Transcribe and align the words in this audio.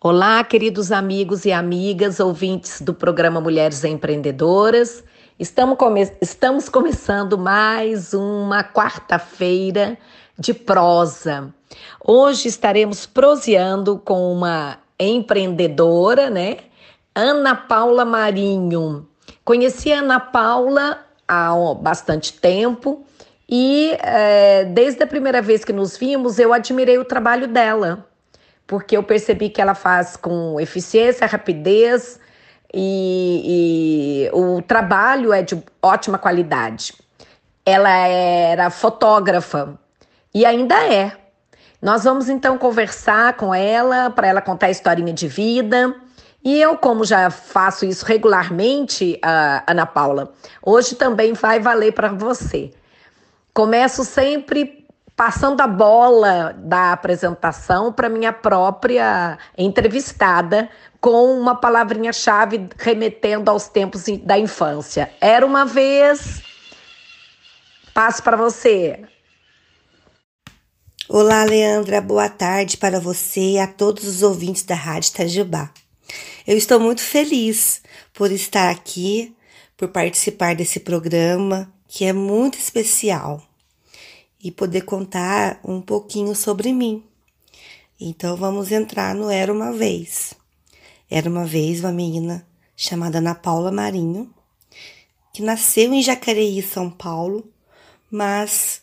Olá, 0.00 0.44
queridos 0.44 0.92
amigos 0.92 1.44
e 1.44 1.50
amigas, 1.50 2.20
ouvintes 2.20 2.80
do 2.80 2.94
programa 2.94 3.40
Mulheres 3.40 3.82
Empreendedoras. 3.82 5.02
Estamos, 5.40 5.76
come 5.76 6.08
estamos 6.20 6.68
começando 6.68 7.36
mais 7.36 8.14
uma 8.14 8.62
quarta-feira 8.62 9.98
de 10.38 10.54
prosa. 10.54 11.52
Hoje 12.00 12.46
estaremos 12.46 13.06
proseando 13.06 13.98
com 13.98 14.32
uma 14.32 14.78
empreendedora, 15.00 16.30
né? 16.30 16.58
Ana 17.12 17.56
Paula 17.56 18.04
Marinho. 18.04 19.04
Conheci 19.44 19.92
a 19.92 19.98
Ana 19.98 20.20
Paula 20.20 21.04
há 21.26 21.52
bastante 21.74 22.34
tempo 22.34 23.04
e 23.50 23.96
é, 24.00 24.64
desde 24.64 25.02
a 25.02 25.08
primeira 25.08 25.42
vez 25.42 25.64
que 25.64 25.72
nos 25.72 25.96
vimos 25.96 26.38
eu 26.38 26.52
admirei 26.52 26.98
o 26.98 27.04
trabalho 27.04 27.48
dela 27.48 28.07
porque 28.68 28.98
eu 28.98 29.02
percebi 29.02 29.48
que 29.48 29.62
ela 29.62 29.74
faz 29.74 30.14
com 30.14 30.60
eficiência, 30.60 31.26
rapidez 31.26 32.20
e, 32.72 34.28
e 34.28 34.30
o 34.36 34.60
trabalho 34.60 35.32
é 35.32 35.42
de 35.42 35.60
ótima 35.82 36.18
qualidade. 36.18 36.94
Ela 37.64 37.90
era 37.90 38.68
fotógrafa 38.68 39.78
e 40.34 40.44
ainda 40.44 40.76
é. 40.86 41.12
Nós 41.80 42.04
vamos 42.04 42.28
então 42.28 42.58
conversar 42.58 43.32
com 43.38 43.54
ela 43.54 44.10
para 44.10 44.28
ela 44.28 44.42
contar 44.42 44.66
a 44.66 44.70
historinha 44.70 45.14
de 45.14 45.26
vida. 45.26 45.94
E 46.44 46.60
eu, 46.60 46.76
como 46.76 47.06
já 47.06 47.30
faço 47.30 47.86
isso 47.86 48.04
regularmente, 48.04 49.18
Ana 49.66 49.86
Paula, 49.86 50.34
hoje 50.62 50.94
também 50.94 51.32
vai 51.32 51.58
valer 51.58 51.92
para 51.92 52.08
você. 52.08 52.70
Começo 53.54 54.04
sempre 54.04 54.77
passando 55.18 55.60
a 55.60 55.66
bola 55.66 56.54
da 56.56 56.92
apresentação 56.92 57.92
para 57.92 58.08
minha 58.08 58.32
própria 58.32 59.36
entrevistada 59.58 60.70
com 61.00 61.36
uma 61.36 61.56
palavrinha-chave 61.56 62.68
remetendo 62.78 63.50
aos 63.50 63.66
tempos 63.66 64.04
da 64.22 64.38
infância. 64.38 65.12
Era 65.20 65.44
uma 65.44 65.64
vez. 65.64 66.40
Passo 67.92 68.22
para 68.22 68.36
você. 68.36 69.00
Olá, 71.08 71.42
Leandra. 71.42 72.00
Boa 72.00 72.28
tarde 72.28 72.76
para 72.76 73.00
você 73.00 73.54
e 73.54 73.58
a 73.58 73.66
todos 73.66 74.04
os 74.04 74.22
ouvintes 74.22 74.62
da 74.62 74.76
Rádio 74.76 75.10
Itajubá. 75.10 75.72
Eu 76.46 76.56
estou 76.56 76.78
muito 76.78 77.00
feliz 77.00 77.82
por 78.14 78.30
estar 78.30 78.70
aqui, 78.70 79.34
por 79.76 79.88
participar 79.88 80.54
desse 80.54 80.78
programa 80.78 81.68
que 81.88 82.04
é 82.04 82.12
muito 82.12 82.56
especial 82.56 83.47
e 84.42 84.50
poder 84.50 84.82
contar 84.82 85.60
um 85.64 85.80
pouquinho 85.80 86.34
sobre 86.34 86.72
mim. 86.72 87.04
Então 88.00 88.36
vamos 88.36 88.70
entrar 88.70 89.14
no 89.14 89.30
Era 89.30 89.52
uma 89.52 89.72
Vez. 89.72 90.34
Era 91.10 91.28
uma 91.28 91.44
vez 91.44 91.80
uma 91.80 91.92
menina 91.92 92.46
chamada 92.76 93.18
Ana 93.18 93.34
Paula 93.34 93.72
Marinho, 93.72 94.32
que 95.32 95.42
nasceu 95.42 95.92
em 95.92 96.02
Jacareí, 96.02 96.62
São 96.62 96.90
Paulo, 96.90 97.50
mas 98.10 98.82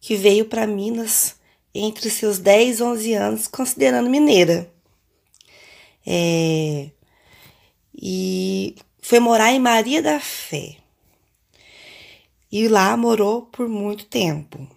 que 0.00 0.14
veio 0.14 0.44
para 0.44 0.66
Minas 0.66 1.36
entre 1.74 2.10
seus 2.10 2.38
10 2.38 2.78
e 2.78 2.82
11 2.82 3.14
anos, 3.14 3.46
considerando 3.48 4.10
mineira. 4.10 4.70
É, 6.06 6.90
e 7.94 8.76
foi 9.00 9.18
morar 9.18 9.52
em 9.52 9.58
Maria 9.58 10.02
da 10.02 10.20
Fé. 10.20 10.76
E 12.50 12.68
lá 12.68 12.96
morou 12.96 13.42
por 13.42 13.68
muito 13.68 14.04
tempo 14.04 14.68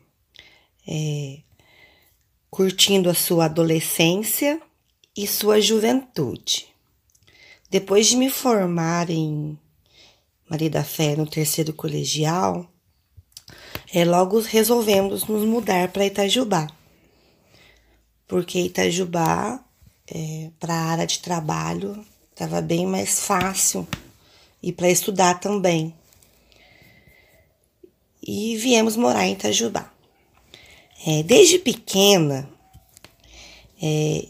é, 0.88 1.40
curtindo 2.50 3.10
a 3.10 3.14
sua 3.14 3.46
adolescência 3.46 4.62
e 5.16 5.28
sua 5.28 5.60
juventude. 5.60 6.68
Depois 7.70 8.08
de 8.08 8.16
me 8.16 8.30
formar 8.30 9.10
em 9.10 9.58
Maria 10.50 10.70
da 10.70 10.84
Fé 10.84 11.16
no 11.16 11.26
terceiro 11.28 11.74
colegial, 11.74 12.70
é, 13.94 14.06
logo 14.06 14.40
resolvemos 14.40 15.26
nos 15.26 15.44
mudar 15.46 15.92
para 15.92 16.06
Itajubá. 16.06 16.68
Porque 18.28 18.60
Itajubá, 18.60 19.64
é, 20.08 20.50
para 20.60 20.74
a 20.74 20.86
área 20.92 21.08
de 21.08 21.20
trabalho, 21.20 22.06
estava 22.32 22.62
bem 22.62 22.86
mais 22.86 23.22
fácil 23.22 23.88
e 24.62 24.72
para 24.72 24.90
estudar 24.90 25.40
também. 25.40 25.94
E 28.22 28.58
viemos 28.58 28.96
morar 28.96 29.26
em 29.26 29.34
Itajubá. 29.34 29.95
É, 31.08 31.22
desde 31.22 31.60
pequena, 31.60 32.50
é, 33.80 34.26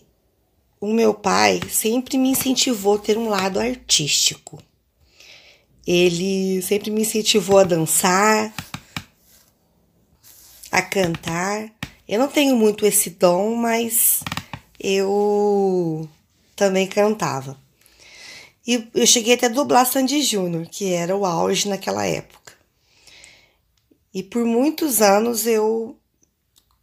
o 0.82 0.92
meu 0.92 1.14
pai 1.14 1.62
sempre 1.70 2.18
me 2.18 2.30
incentivou 2.30 2.96
a 2.96 3.00
ter 3.00 3.18
um 3.18 3.30
lado 3.30 3.62
artístico. 3.62 4.62
Ele 5.88 6.62
sempre 6.62 6.92
me 6.92 7.04
incentivou 7.04 7.60
a 7.60 7.64
dançar, 7.64 8.54
a 10.70 10.82
cantar. 10.82 11.72
Eu 12.06 12.20
não 12.20 12.28
tenho 12.28 12.58
muito 12.58 12.86
esse 12.86 13.12
dom, 13.12 13.56
mas 13.56 14.22
eu 14.78 16.10
também 16.58 16.88
cantava. 16.88 17.58
E 18.68 18.86
eu 18.94 19.08
cheguei 19.08 19.36
até 19.36 19.46
a 19.46 19.50
dublar 19.50 19.86
Sandy 19.86 20.22
Júnior, 20.22 20.68
que 20.68 20.92
era 20.92 21.16
o 21.16 21.26
auge 21.26 21.70
naquela 21.70 22.06
época. 22.06 22.54
E 24.14 24.22
por 24.22 24.44
muitos 24.44 25.02
anos 25.02 25.48
eu 25.48 25.98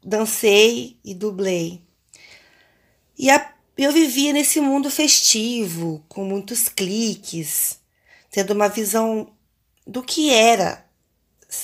dancei 0.02 0.98
e 1.04 1.14
dublei. 1.14 1.82
E 3.18 3.30
a, 3.30 3.52
eu 3.76 3.92
vivia 3.92 4.32
nesse 4.32 4.60
mundo 4.60 4.90
festivo, 4.90 6.04
com 6.08 6.24
muitos 6.24 6.68
cliques, 6.68 7.78
tendo 8.30 8.52
uma 8.52 8.68
visão 8.68 9.32
do 9.86 10.02
que 10.02 10.30
era 10.30 10.84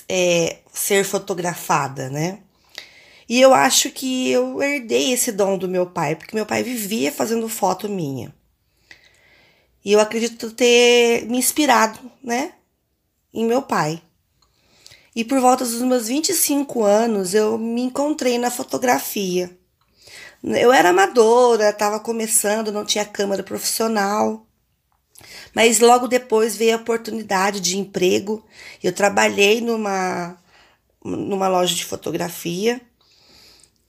é, 0.09 0.59
ser 0.73 1.05
fotografada, 1.05 2.11
né? 2.11 2.41
E 3.29 3.41
eu 3.41 3.53
acho 3.53 3.91
que 3.91 4.31
eu 4.31 4.63
herdei 4.63 5.13
esse 5.13 5.31
dom 5.31 5.59
do 5.59 5.69
meu 5.69 5.87
pai, 5.87 6.17
porque 6.17 6.35
meu 6.35 6.47
pai 6.47 6.63
vivia 6.63 7.13
fazendo 7.13 7.49
foto 7.49 7.89
minha. 7.89 8.35
E 9.85 9.93
eu 9.93 10.01
acredito 10.01 10.51
ter 10.51 11.27
me 11.27 11.39
inspirado, 11.39 11.99
né, 12.23 12.53
em 13.33 13.45
meu 13.47 13.63
pai. 13.63 14.03
E 15.19 15.25
por 15.25 15.41
volta 15.41 15.65
dos 15.65 15.83
meus 15.83 16.07
25 16.07 16.85
anos 16.85 17.35
eu 17.35 17.59
me 17.59 17.83
encontrei 17.83 18.39
na 18.39 18.53
fotografia. 18.53 19.51
Eu 20.45 20.73
era 20.73 20.91
amadora, 20.91 21.71
estava 21.71 21.99
começando, 21.99 22.71
não 22.71 22.85
tinha 22.85 23.05
câmera 23.05 23.43
profissional. 23.43 24.47
Mas 25.53 25.81
logo 25.81 26.07
depois 26.07 26.55
veio 26.55 26.75
a 26.77 26.81
oportunidade 26.81 27.59
de 27.59 27.77
emprego. 27.77 28.47
Eu 28.81 28.93
trabalhei 28.93 29.61
numa, 29.61 30.41
numa 31.05 31.49
loja 31.49 31.75
de 31.75 31.85
fotografia 31.85 32.81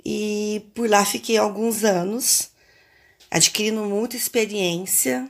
e 0.04 0.68
por 0.74 0.90
lá 0.90 1.06
fiquei 1.06 1.38
alguns 1.38 1.84
anos, 1.84 2.50
adquirindo 3.30 3.84
muita 3.84 4.16
experiência 4.16 5.30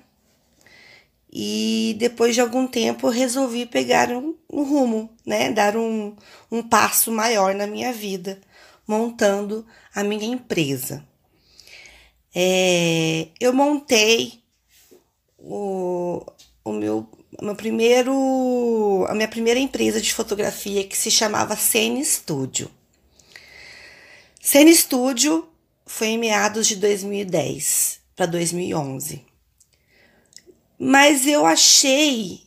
e 1.32 1.96
depois 2.00 2.34
de 2.34 2.42
algum 2.42 2.66
tempo 2.68 3.10
resolvi 3.10 3.66
pegar 3.66 4.10
um, 4.10 4.36
um 4.52 4.64
rumo, 4.64 5.10
né? 5.26 5.52
Dar 5.52 5.78
um, 5.78 6.16
um 6.52 6.64
passo 6.64 7.12
maior 7.12 7.54
na 7.54 7.68
minha 7.68 7.94
vida, 7.94 8.42
montando 8.88 9.66
a 9.94 10.04
minha 10.04 10.26
empresa. 10.26 11.06
É, 12.34 13.28
eu 13.40 13.54
montei 13.54 14.42
o, 15.38 16.26
o 16.64 16.72
meu, 16.72 17.08
meu 17.42 17.56
primeiro, 17.56 19.06
a 19.08 19.14
minha 19.14 19.28
primeira 19.28 19.60
empresa 19.60 20.02
de 20.02 20.14
fotografia 20.14 20.84
que 20.84 20.98
se 20.98 21.12
chamava 21.12 21.56
Cine 21.56 22.04
Studio. 22.04 22.70
Cine 24.42 24.74
Studio 24.74 25.48
foi 25.86 26.08
em 26.08 26.18
meados 26.18 26.68
de 26.68 26.76
2010 26.76 28.00
para 28.16 28.26
2011. 28.26 29.29
Mas 30.80 31.28
eu 31.28 31.46
achei 31.46 32.42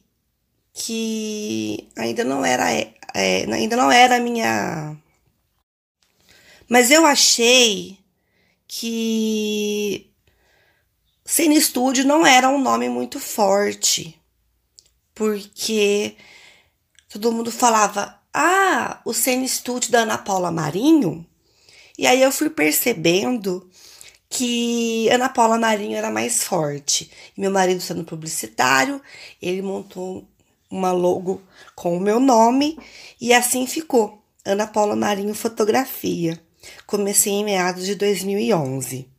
que 0.72 1.86
ainda 1.94 2.24
não 2.24 2.42
era, 2.42 2.72
é, 2.72 3.44
ainda 3.52 3.76
não 3.76 3.92
era 3.92 4.16
a 4.16 4.20
minha. 4.20 4.96
Mas 6.66 6.90
eu 6.90 7.04
achei 7.04 7.98
que 8.66 10.10
Cine 11.24 11.56
Estúdio 11.56 12.06
não 12.06 12.26
era 12.26 12.48
um 12.48 12.58
nome 12.58 12.88
muito 12.88 13.20
forte, 13.20 14.18
porque 15.14 16.16
todo 17.10 17.32
mundo 17.32 17.52
falava, 17.52 18.18
ah, 18.32 19.02
o 19.04 19.12
Cine 19.12 19.44
Estúdio 19.44 19.92
da 19.92 20.00
Ana 20.00 20.16
Paula 20.16 20.50
Marinho. 20.50 21.26
E 21.98 22.06
aí 22.06 22.22
eu 22.22 22.32
fui 22.32 22.48
percebendo 22.48 23.70
que 24.32 25.10
Ana 25.10 25.28
Paula 25.28 25.58
Marinho 25.58 25.96
era 25.96 26.10
mais 26.10 26.42
forte. 26.42 27.10
E 27.36 27.40
meu 27.40 27.50
marido 27.50 27.80
sendo 27.80 28.02
publicitário, 28.02 29.00
ele 29.40 29.60
montou 29.60 30.26
uma 30.70 30.90
logo 30.90 31.42
com 31.74 31.96
o 31.96 32.00
meu 32.00 32.18
nome 32.18 32.78
e 33.20 33.34
assim 33.34 33.66
ficou. 33.66 34.22
Ana 34.44 34.66
Paula 34.66 34.96
Marinho 34.96 35.34
Fotografia. 35.34 36.40
Comecei 36.86 37.32
em 37.34 37.44
meados 37.44 37.84
de 37.84 37.94
2011. 37.94 39.12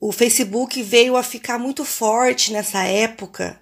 o 0.00 0.12
Facebook 0.12 0.80
veio 0.82 1.16
a 1.16 1.22
ficar 1.22 1.58
muito 1.58 1.84
forte 1.84 2.52
nessa 2.52 2.84
época, 2.84 3.60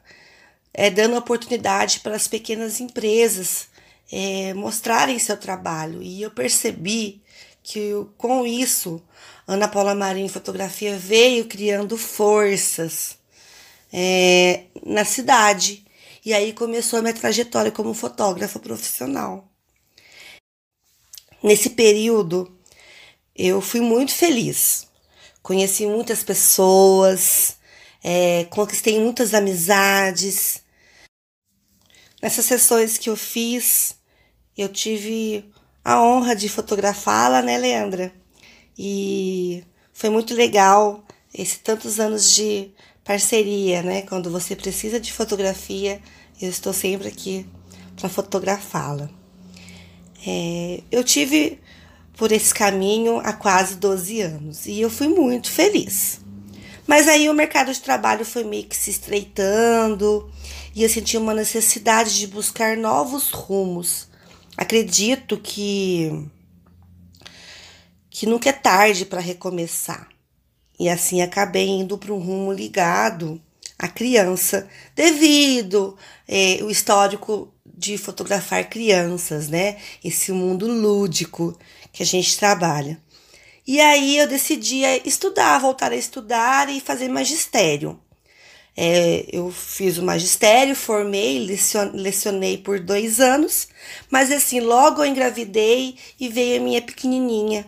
é, 0.73 0.91
dando 0.91 1.17
oportunidade 1.17 2.01
para 2.01 2.15
as 2.15 2.29
pequenas 2.29 2.79
empresas 2.79 3.69
é, 4.13 4.53
mostrarem 4.53 5.19
seu 5.19 5.37
trabalho. 5.37 6.03
E 6.03 6.21
eu 6.21 6.31
percebi 6.31 7.23
que 7.67 7.91
com 8.17 8.47
isso, 8.47 9.03
Ana 9.45 9.67
Paula 9.67 9.93
Marinho 9.93 10.29
Fotografia 10.29 10.97
veio 10.97 11.47
criando 11.47 11.99
forças 11.99 13.19
é, 13.93 14.67
na 14.85 15.05
cidade. 15.05 15.85
E 16.25 16.33
aí 16.33 16.53
começou 16.53 17.01
a 17.01 17.03
minha 17.03 17.13
trajetória 17.13 17.73
como 17.73 17.93
fotógrafa 17.93 18.61
profissional. 18.61 19.51
Nesse 21.43 21.71
período, 21.71 22.57
eu 23.35 23.61
fui 23.61 23.81
muito 23.81 24.13
feliz. 24.13 24.87
Conheci 25.43 25.87
muitas 25.87 26.23
pessoas, 26.23 27.57
é, 28.03 28.45
conquistei 28.45 29.01
muitas 29.01 29.35
amizades. 29.35 30.63
Nessas 32.23 32.45
sessões 32.45 32.97
que 32.97 33.11
eu 33.11 33.17
fiz, 33.17 33.97
eu 34.57 34.69
tive 34.69 35.53
a 35.87 36.03
honra 36.03 36.35
de 36.35 36.49
fotografá-la, 36.49 37.41
né, 37.41 37.57
Leandra? 37.57 38.13
E 38.77 39.63
foi 39.93 40.11
muito 40.11 40.35
legal 40.35 41.05
esses 41.33 41.59
tantos 41.59 42.01
anos 42.01 42.35
de 42.35 42.71
parceria, 43.05 43.85
né? 43.85 44.03
Quando 44.03 44.29
você 44.29 44.57
precisa 44.57 44.99
de 44.99 45.13
fotografia, 45.13 46.01
eu 46.43 46.51
estou 46.51 46.73
sempre 46.73 47.07
aqui 47.07 47.47
para 47.95 48.09
fotografá-la. 48.09 49.09
É, 50.27 50.83
eu 50.91 51.05
tive 51.05 51.61
por 52.17 52.33
esse 52.33 52.53
caminho 52.53 53.21
há 53.21 53.33
quase 53.33 53.77
12 53.77 54.23
anos 54.23 54.67
e 54.67 54.81
eu 54.81 54.91
fui 54.91 55.07
muito 55.07 55.49
feliz. 55.49 56.19
Mas 56.85 57.07
aí 57.07 57.29
o 57.29 57.35
mercado 57.35 57.73
de 57.73 57.81
trabalho 57.81 58.25
foi 58.25 58.43
meio 58.43 58.65
que 58.65 58.77
se 58.77 58.91
estreitando 58.91 60.29
e 60.75 60.83
eu 60.83 60.89
senti 60.89 61.17
uma 61.17 61.33
necessidade 61.33 62.19
de 62.19 62.27
buscar 62.27 62.77
novos 62.77 63.31
rumos. 63.31 64.09
Acredito 64.57 65.39
que 65.39 66.29
que 68.09 68.25
nunca 68.25 68.49
é 68.49 68.53
tarde 68.53 69.05
para 69.05 69.21
recomeçar. 69.21 70.09
E 70.81 70.89
assim 70.89 71.21
acabei 71.21 71.69
indo 71.69 71.99
para 71.99 72.15
um 72.15 72.19
rumo 72.19 72.51
ligado 72.51 73.39
à 73.79 73.89
criança, 73.89 74.67
devido 74.95 75.97
é, 76.27 76.59
o 76.63 76.71
histórico 76.71 77.53
de 77.67 77.99
fotografar 77.99 78.71
crianças, 78.71 79.49
né? 79.49 79.77
Esse 80.03 80.33
mundo 80.33 80.67
lúdico 80.67 81.59
que 81.93 82.03
a 82.03 82.07
gente 82.07 82.39
trabalha. 82.39 82.99
E 83.67 83.81
aí 83.81 84.17
eu 84.17 84.27
decidi 84.27 84.83
estudar, 85.05 85.59
voltar 85.59 85.93
a 85.93 85.97
estudar 85.97 86.71
e 86.71 86.81
fazer 86.81 87.09
magistério. 87.09 88.01
É, 88.77 89.25
eu 89.33 89.51
fiz 89.51 89.97
o 89.97 90.03
magistério, 90.03 90.77
formei, 90.77 91.47
lecionei 91.95 92.59
por 92.59 92.79
dois 92.79 93.21
anos, 93.21 93.69
mas 94.11 94.31
assim, 94.31 94.61
logo 94.61 95.03
eu 95.03 95.07
engravidei 95.07 95.97
e 96.21 96.29
veio 96.29 96.61
a 96.61 96.65
minha 96.65 96.83
pequenininha. 96.83 97.67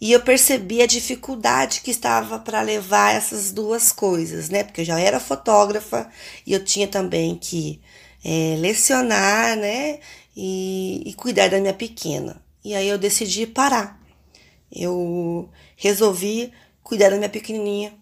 E 0.00 0.12
eu 0.12 0.20
percebi 0.20 0.82
a 0.82 0.86
dificuldade 0.86 1.82
que 1.82 1.90
estava 1.90 2.38
para 2.38 2.62
levar 2.62 3.14
essas 3.14 3.52
duas 3.52 3.92
coisas, 3.92 4.48
né? 4.48 4.64
Porque 4.64 4.80
eu 4.80 4.84
já 4.84 4.98
era 4.98 5.20
fotógrafa 5.20 6.10
e 6.46 6.54
eu 6.54 6.64
tinha 6.64 6.88
também 6.88 7.36
que 7.36 7.80
é, 8.24 8.56
lecionar, 8.58 9.56
né? 9.56 10.00
E, 10.34 11.02
e 11.04 11.14
cuidar 11.14 11.48
da 11.50 11.60
minha 11.60 11.74
pequena. 11.74 12.42
E 12.64 12.74
aí 12.74 12.88
eu 12.88 12.96
decidi 12.98 13.46
parar. 13.46 14.00
Eu 14.72 15.50
resolvi 15.76 16.52
cuidar 16.82 17.10
da 17.10 17.16
minha 17.16 17.28
pequenininha, 17.28 17.92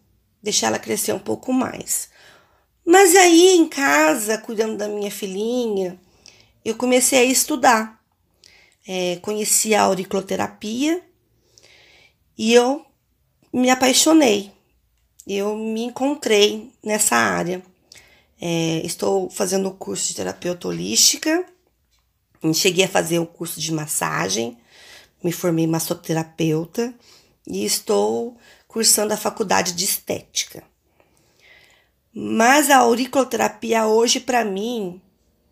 deixar 0.42 0.68
ela 0.68 0.78
crescer 0.78 1.12
um 1.12 1.18
pouco 1.18 1.52
mais. 1.52 2.08
Mas 2.84 3.14
aí 3.14 3.56
em 3.56 3.68
casa, 3.68 4.38
cuidando 4.38 4.76
da 4.76 4.88
minha 4.88 5.10
filhinha, 5.10 6.00
eu 6.64 6.74
comecei 6.74 7.18
a 7.18 7.24
estudar. 7.24 7.98
É, 8.86 9.16
conheci 9.16 9.74
a 9.74 9.82
auriculoterapia 9.82 11.02
e 12.36 12.54
eu 12.54 12.86
me 13.52 13.68
apaixonei. 13.68 14.50
Eu 15.26 15.54
me 15.56 15.82
encontrei 15.82 16.72
nessa 16.82 17.16
área. 17.16 17.62
É, 18.40 18.80
estou 18.84 19.28
fazendo 19.28 19.68
o 19.68 19.74
curso 19.74 20.08
de 20.08 20.14
terapeuta 20.14 20.68
holística. 20.68 21.44
Cheguei 22.54 22.84
a 22.84 22.88
fazer 22.88 23.18
o 23.18 23.26
curso 23.26 23.60
de 23.60 23.72
massagem. 23.72 24.56
Me 25.22 25.32
formei 25.32 25.66
massoterapeuta 25.66 26.94
e 27.46 27.64
estou 27.64 28.36
cursando 28.68 29.14
a 29.14 29.16
faculdade 29.16 29.72
de 29.72 29.84
estética. 29.84 30.62
Mas 32.14 32.70
a 32.70 32.76
auriculoterapia 32.76 33.86
hoje 33.86 34.20
para 34.20 34.44
mim 34.44 35.00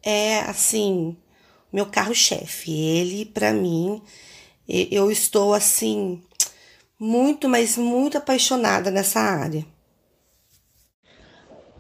é 0.03 0.41
assim, 0.41 1.17
meu 1.73 1.87
carro-chefe. 1.87 2.71
Ele 2.71 3.25
para 3.25 3.53
mim 3.53 4.03
eu 4.69 5.11
estou 5.11 5.55
assim 5.55 6.23
muito, 6.99 7.49
mas 7.49 7.77
muito 7.77 8.19
apaixonada 8.19 8.91
nessa 8.91 9.21
área. 9.21 9.65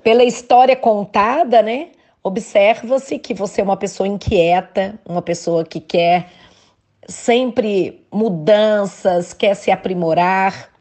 Pela 0.03 0.25
história 0.25 0.77
contada, 0.77 1.63
né? 1.63 1.91
Observa-se 2.23 3.19
que 3.19 3.35
você 3.35 3.61
é 3.61 3.65
uma 3.65 3.77
pessoa 3.77 4.07
inquieta, 4.07 4.99
uma 5.05 5.23
pessoa 5.23 5.65
que 5.65 5.81
quer 5.81 6.31
sempre 7.09 8.05
mudanças, 8.13 9.33
quer 9.33 9.55
se 9.55 9.71
aprimorar. 9.71 10.76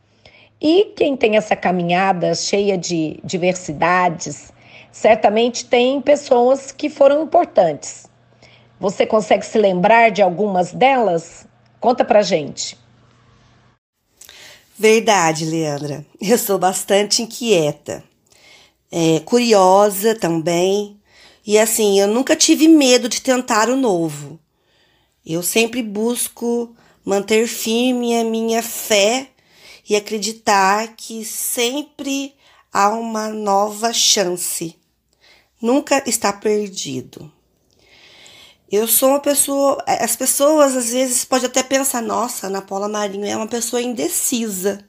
E 0.62 0.94
quem 0.96 1.18
tem 1.18 1.36
essa 1.36 1.56
caminhada 1.56 2.34
cheia 2.34 2.78
de 2.78 3.20
diversidades, 3.24 4.52
certamente 4.92 5.66
tem 5.66 6.00
pessoas 6.02 6.72
que 6.72 6.90
foram 6.90 7.24
importantes. 7.24 8.10
Você 8.80 9.06
consegue 9.06 9.46
se 9.46 9.58
lembrar 9.58 10.12
de 10.12 10.22
algumas 10.22 10.72
delas? 10.72 11.46
Conta 11.80 12.04
pra 12.06 12.22
gente. 12.22 12.78
Verdade, 14.78 15.46
Leandra. 15.46 16.06
Eu 16.20 16.38
sou 16.38 16.58
bastante 16.58 17.22
inquieta, 17.22 18.04
é, 18.92 19.20
curiosa 19.22 20.14
também. 20.16 21.00
E 21.46 21.60
assim, 21.60 22.00
eu 22.00 22.08
nunca 22.08 22.36
tive 22.36 22.68
medo 22.68 23.08
de 23.08 23.22
tentar 23.22 23.70
o 23.70 23.76
novo. 23.76 24.40
Eu 25.26 25.44
sempre 25.44 25.82
busco 25.82 26.76
manter 27.04 27.48
firme 27.48 28.20
a 28.20 28.24
minha 28.24 28.62
fé 28.64 29.30
e 29.88 29.96
acreditar 29.96 30.96
que 30.96 31.24
sempre 31.24 32.36
há 32.74 32.90
uma 32.90 33.30
nova 33.30 33.94
chance. 33.94 34.76
Nunca 35.62 36.04
está 36.06 36.34
perdido. 36.34 37.32
Eu 38.72 38.88
sou 38.88 39.10
uma 39.10 39.20
pessoa. 39.20 39.82
As 39.88 40.16
pessoas 40.16 40.76
às 40.76 40.90
vezes 40.90 41.24
podem 41.24 41.48
até 41.48 41.64
pensar: 41.64 42.02
nossa, 42.02 42.48
Ana 42.48 42.62
Paula 42.62 42.90
Marinho 42.90 43.26
é 43.26 43.36
uma 43.36 43.48
pessoa 43.48 43.82
indecisa. 43.82 44.84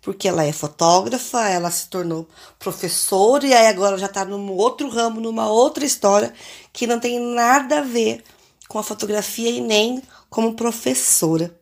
Porque 0.00 0.26
ela 0.26 0.42
é 0.44 0.52
fotógrafa, 0.52 1.46
ela 1.46 1.70
se 1.70 1.88
tornou 1.88 2.26
professora 2.58 3.46
e 3.46 3.52
aí 3.52 3.66
agora 3.66 3.98
já 3.98 4.06
está 4.06 4.24
num 4.24 4.50
outro 4.52 4.88
ramo, 4.88 5.20
numa 5.20 5.50
outra 5.50 5.84
história 5.84 6.32
que 6.72 6.86
não 6.86 6.98
tem 6.98 7.20
nada 7.20 7.80
a 7.80 7.82
ver 7.82 8.24
com 8.66 8.78
a 8.78 8.82
fotografia 8.82 9.50
e 9.50 9.60
nem 9.60 10.02
como 10.30 10.54
professora. 10.54 11.54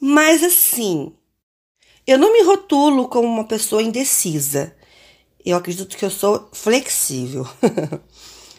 Mas 0.00 0.42
assim, 0.42 1.14
eu 2.06 2.18
não 2.18 2.32
me 2.32 2.42
rotulo 2.42 3.08
como 3.08 3.26
uma 3.26 3.44
pessoa 3.44 3.82
indecisa. 3.82 4.74
Eu 5.44 5.56
acredito 5.56 5.96
que 5.96 6.04
eu 6.04 6.10
sou 6.10 6.48
flexível. 6.52 7.46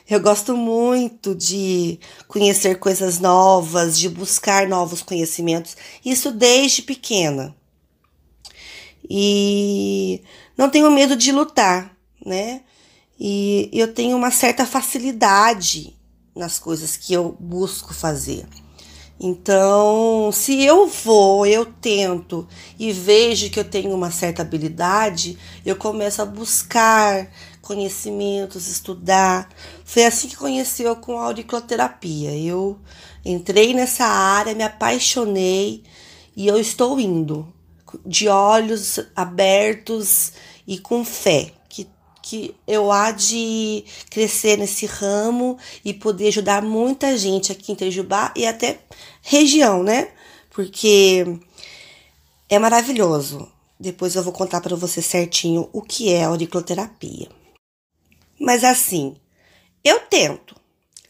Eu 0.08 0.20
gosto 0.20 0.56
muito 0.56 1.34
de 1.34 2.00
conhecer 2.28 2.78
coisas 2.78 3.20
novas, 3.20 3.98
de 3.98 4.08
buscar 4.08 4.68
novos 4.68 5.02
conhecimentos, 5.02 5.75
isso 6.06 6.32
desde 6.32 6.84
pequena. 6.84 7.56
E 9.10 10.22
não 10.56 10.70
tenho 10.70 10.92
medo 10.92 11.16
de 11.16 11.32
lutar, 11.32 11.98
né? 12.24 12.62
E 13.20 13.68
eu 13.74 13.94
tenho 13.94 14.16
uma 14.16 14.30
certa 14.30 14.64
facilidade 14.64 15.96
nas 16.36 16.60
coisas 16.60 16.96
que 16.96 17.12
eu 17.12 17.36
busco 17.40 17.92
fazer. 17.92 18.46
Então, 19.20 20.30
se 20.34 20.62
eu 20.62 20.88
vou, 20.88 21.46
eu 21.46 21.66
tento 21.66 22.48
e 22.78 22.92
vejo 22.92 23.50
que 23.50 23.60
eu 23.60 23.64
tenho 23.64 23.94
uma 23.94 24.12
certa 24.12 24.42
habilidade, 24.42 25.38
eu 25.66 25.76
começo 25.78 26.22
a 26.22 26.26
buscar 26.26 27.32
conhecimentos, 27.62 28.68
estudar. 28.68 29.50
Foi 29.86 30.06
assim 30.06 30.28
que 30.28 30.36
conheceu 30.36 30.96
com 30.98 31.18
a 31.18 31.24
auriculoterapia. 31.24 32.36
Eu 32.36 32.78
entrei 33.24 33.74
nessa 33.74 34.06
área, 34.06 34.54
me 34.54 34.64
apaixonei 34.64 35.84
e 36.36 36.48
eu 36.48 36.60
estou 36.60 37.00
indo 37.00 37.48
de 38.06 38.28
olhos 38.28 39.00
abertos 39.16 40.34
e 40.68 40.78
com 40.78 41.06
fé 41.06 41.55
que, 42.25 42.55
eu 42.67 42.91
há 42.91 43.12
de 43.12 43.86
crescer 44.10 44.58
nesse 44.58 44.86
ramo 44.86 45.58
e 45.84 45.94
poder 45.94 46.29
ajudar 46.29 46.62
muita 46.62 47.17
gente 47.17 47.51
aqui 47.51 47.72
em 47.72 47.75
Tejubá 47.75 48.34
e 48.36 48.46
até 48.46 48.79
região, 49.22 49.84
né? 49.84 50.10
Porque 50.50 51.25
é 52.50 52.58
maravilhoso 52.58 53.55
depois 53.79 54.15
eu 54.15 54.24
vou 54.24 54.34
contar 54.34 54.62
para 54.62 54.75
você 54.75 55.01
certinho 55.01 55.70
o 55.74 55.82
que 55.82 56.12
é 56.12 56.24
auriculoterapia. 56.24 57.29
Mas 58.39 58.63
assim, 58.63 59.15
eu 59.84 60.00
tento. 60.01 60.55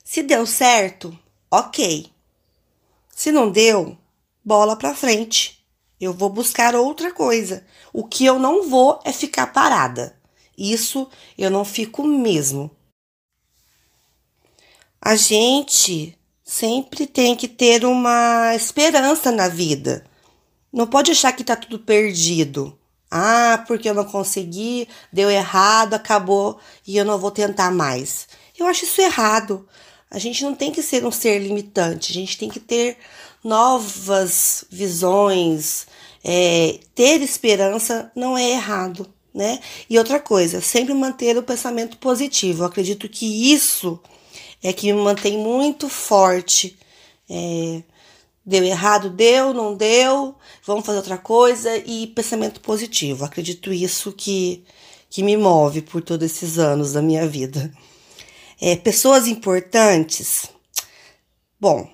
Se 0.03 0.23
deu 0.23 0.45
certo, 0.45 1.17
ok. 1.49 2.07
Se 3.09 3.31
não 3.31 3.51
deu, 3.51 3.97
bola 4.43 4.75
para 4.75 4.95
frente. 4.95 5.63
Eu 5.99 6.13
vou 6.13 6.29
buscar 6.29 6.75
outra 6.75 7.13
coisa. 7.13 7.65
O 7.93 8.03
que 8.03 8.25
eu 8.25 8.37
não 8.37 8.67
vou 8.67 8.99
é 9.05 9.13
ficar 9.13 9.47
parada. 9.47 10.19
Isso 10.57 11.07
eu 11.37 11.49
não 11.49 11.65
fico 11.65 12.03
mesmo. 12.03 12.71
A 15.01 15.15
gente 15.15 16.17
sempre 16.43 17.05
tem 17.05 17.35
que 17.35 17.47
ter 17.47 17.85
uma 17.85 18.55
esperança 18.55 19.31
na 19.31 19.47
vida. 19.47 20.05
Não 20.71 20.87
pode 20.87 21.11
achar 21.11 21.31
que 21.31 21.43
tá 21.43 21.55
tudo 21.55 21.79
perdido. 21.79 22.77
Ah, 23.09 23.63
porque 23.67 23.89
eu 23.89 23.93
não 23.93 24.03
consegui, 24.03 24.87
deu 25.11 25.29
errado, 25.29 25.93
acabou 25.93 26.59
e 26.85 26.97
eu 26.97 27.05
não 27.05 27.17
vou 27.17 27.31
tentar 27.31 27.71
mais. 27.71 28.27
Eu 28.57 28.67
acho 28.67 28.83
isso 28.85 29.01
errado. 29.01 29.67
A 30.09 30.19
gente 30.19 30.43
não 30.43 30.55
tem 30.55 30.71
que 30.71 30.81
ser 30.81 31.05
um 31.05 31.11
ser 31.11 31.39
limitante, 31.39 32.11
a 32.11 32.13
gente 32.13 32.37
tem 32.37 32.49
que 32.49 32.59
ter 32.59 32.97
novas 33.43 34.65
visões. 34.69 35.87
É, 36.23 36.79
ter 36.95 37.21
esperança 37.21 38.11
não 38.15 38.37
é 38.37 38.49
errado, 38.51 39.13
né? 39.35 39.59
E 39.89 39.99
outra 39.99 40.17
coisa, 40.17 40.61
sempre 40.61 40.93
manter 40.93 41.37
o 41.37 41.43
pensamento 41.43 41.97
positivo. 41.97 42.63
Eu 42.63 42.67
acredito 42.67 43.09
que 43.09 43.53
isso 43.53 43.99
é 44.63 44.71
que 44.71 44.93
me 44.93 45.01
mantém 45.01 45.37
muito 45.37 45.89
forte. 45.89 46.79
É, 47.29 47.83
deu 48.45 48.63
errado, 48.63 49.09
deu, 49.09 49.53
não 49.53 49.75
deu, 49.75 50.35
vamos 50.63 50.85
fazer 50.85 50.99
outra 50.99 51.17
coisa 51.17 51.75
e 51.77 52.07
pensamento 52.07 52.61
positivo. 52.61 53.25
Acredito 53.25 53.73
isso 53.73 54.13
que, 54.13 54.63
que 55.09 55.21
me 55.21 55.35
move 55.35 55.81
por 55.81 56.01
todos 56.01 56.25
esses 56.31 56.57
anos 56.57 56.93
da 56.93 57.01
minha 57.01 57.27
vida. 57.27 57.73
É, 58.61 58.77
pessoas 58.77 59.27
importantes. 59.27 60.47
Bom, 61.59 61.89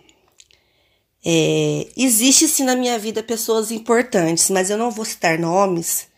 é, 1.25 1.87
existe 1.97 2.47
sim 2.47 2.63
na 2.63 2.75
minha 2.75 2.99
vida 2.99 3.23
pessoas 3.23 3.71
importantes, 3.71 4.49
mas 4.51 4.69
eu 4.69 4.77
não 4.77 4.91
vou 4.91 5.05
citar 5.05 5.39
nomes, 5.39 6.10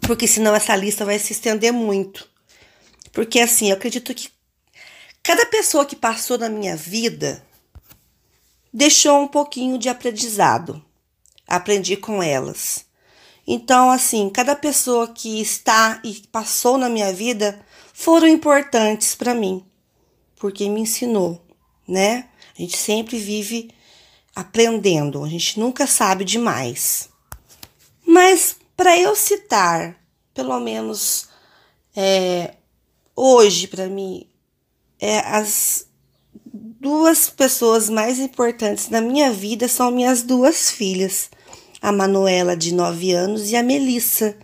porque 0.00 0.26
senão 0.26 0.54
essa 0.54 0.74
lista 0.74 1.04
vai 1.04 1.18
se 1.18 1.32
estender 1.32 1.72
muito. 1.72 2.28
Porque 3.12 3.40
assim, 3.40 3.68
eu 3.70 3.76
acredito 3.76 4.14
que 4.14 4.28
cada 5.22 5.44
pessoa 5.46 5.84
que 5.84 5.96
passou 5.96 6.38
na 6.38 6.48
minha 6.48 6.76
vida 6.76 7.44
deixou 8.72 9.20
um 9.20 9.28
pouquinho 9.28 9.78
de 9.78 9.88
aprendizado. 9.88 10.84
Aprendi 11.46 11.96
com 11.96 12.22
elas. 12.22 12.86
Então, 13.46 13.90
assim, 13.90 14.28
cada 14.28 14.54
pessoa 14.54 15.08
que 15.08 15.40
está 15.40 16.00
e 16.04 16.20
passou 16.30 16.76
na 16.76 16.88
minha 16.88 17.12
vida 17.14 17.58
foram 17.94 18.28
importantes 18.28 19.14
para 19.14 19.34
mim, 19.34 19.64
porque 20.36 20.68
me 20.68 20.82
ensinou, 20.82 21.42
né? 21.86 22.28
A 22.56 22.60
gente 22.60 22.76
sempre 22.76 23.18
vive 23.18 23.70
aprendendo, 24.36 25.24
a 25.24 25.28
gente 25.28 25.58
nunca 25.58 25.86
sabe 25.86 26.24
demais. 26.24 27.08
Mas 28.06 28.56
para 28.78 28.96
eu 28.96 29.16
citar, 29.16 29.96
pelo 30.32 30.60
menos 30.60 31.28
é, 31.96 32.54
hoje 33.16 33.66
para 33.66 33.88
mim, 33.88 34.24
é, 35.00 35.18
as 35.18 35.88
duas 36.44 37.28
pessoas 37.28 37.90
mais 37.90 38.20
importantes 38.20 38.88
na 38.88 39.00
minha 39.00 39.32
vida 39.32 39.66
são 39.66 39.90
minhas 39.90 40.22
duas 40.22 40.70
filhas, 40.70 41.28
a 41.82 41.90
Manuela 41.90 42.56
de 42.56 42.72
9 42.72 43.10
anos 43.10 43.50
e 43.50 43.56
a 43.56 43.64
Melissa 43.64 44.36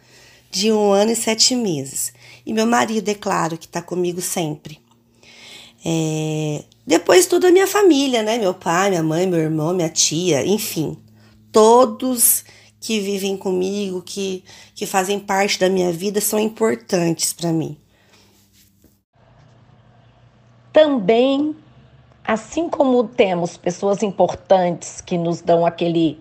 de 0.50 0.72
um 0.72 0.90
ano 0.90 1.12
e 1.12 1.16
sete 1.16 1.54
meses. 1.54 2.12
E 2.44 2.52
meu 2.52 2.66
marido, 2.66 3.08
é 3.08 3.14
claro, 3.14 3.56
que 3.56 3.66
está 3.66 3.80
comigo 3.80 4.20
sempre. 4.20 4.80
É... 5.84 6.64
Depois 6.84 7.26
toda 7.26 7.48
a 7.48 7.52
minha 7.52 7.68
família, 7.68 8.20
né? 8.22 8.36
Meu 8.36 8.52
pai, 8.52 8.90
minha 8.90 9.02
mãe, 9.02 9.28
meu 9.28 9.38
irmão, 9.38 9.72
minha 9.72 9.88
tia, 9.88 10.44
enfim. 10.44 10.96
Todos 11.52 12.44
que 12.84 13.00
vivem 13.00 13.34
comigo, 13.34 14.02
que, 14.02 14.44
que 14.74 14.84
fazem 14.84 15.18
parte 15.18 15.58
da 15.58 15.70
minha 15.70 15.90
vida, 15.90 16.20
são 16.20 16.38
importantes 16.38 17.32
para 17.32 17.50
mim. 17.50 17.78
Também, 20.70 21.56
assim 22.22 22.68
como 22.68 23.04
temos 23.04 23.56
pessoas 23.56 24.02
importantes 24.02 25.00
que 25.00 25.16
nos 25.16 25.40
dão 25.40 25.64
aquele 25.64 26.20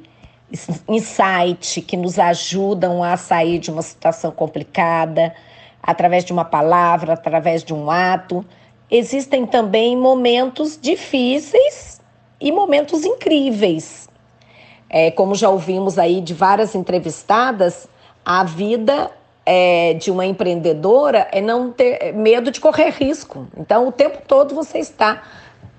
insight, 0.88 1.82
que 1.82 1.98
nos 1.98 2.17
ajudam 2.17 3.03
a 3.03 3.17
sair 3.17 3.60
de 3.60 3.70
uma 3.70 3.82
situação 3.82 4.32
complicada, 4.32 5.36
através 5.82 6.24
de 6.24 6.32
uma 6.32 6.46
palavra, 6.46 7.12
através 7.12 7.62
de 7.62 7.74
um 7.74 7.91
ato. 7.91 8.46
Existem 8.89 9.46
também 9.46 9.98
momentos 9.98 10.79
difíceis 10.82 12.00
e 12.39 12.53
momentos 12.53 13.03
incríveis. 13.03 14.08
É, 14.95 15.09
como 15.09 15.33
já 15.33 15.50
ouvimos 15.50 15.97
aí 15.97 16.21
de 16.21 16.35
várias 16.35 16.75
entrevistadas, 16.75 17.88
a 18.23 18.43
vida 18.43 19.09
é, 19.43 19.95
de 19.95 20.12
uma 20.12 20.23
empreendedora 20.23 21.27
é 21.31 21.41
não 21.41 21.71
ter 21.71 21.97
é 22.00 22.12
medo 22.12 22.51
de 22.51 22.62
correr 22.62 22.91
risco. 22.91 23.47
Então, 23.57 23.88
o 23.88 23.91
tempo 23.91 24.19
todo 24.27 24.53
você 24.53 24.77
está 24.77 25.23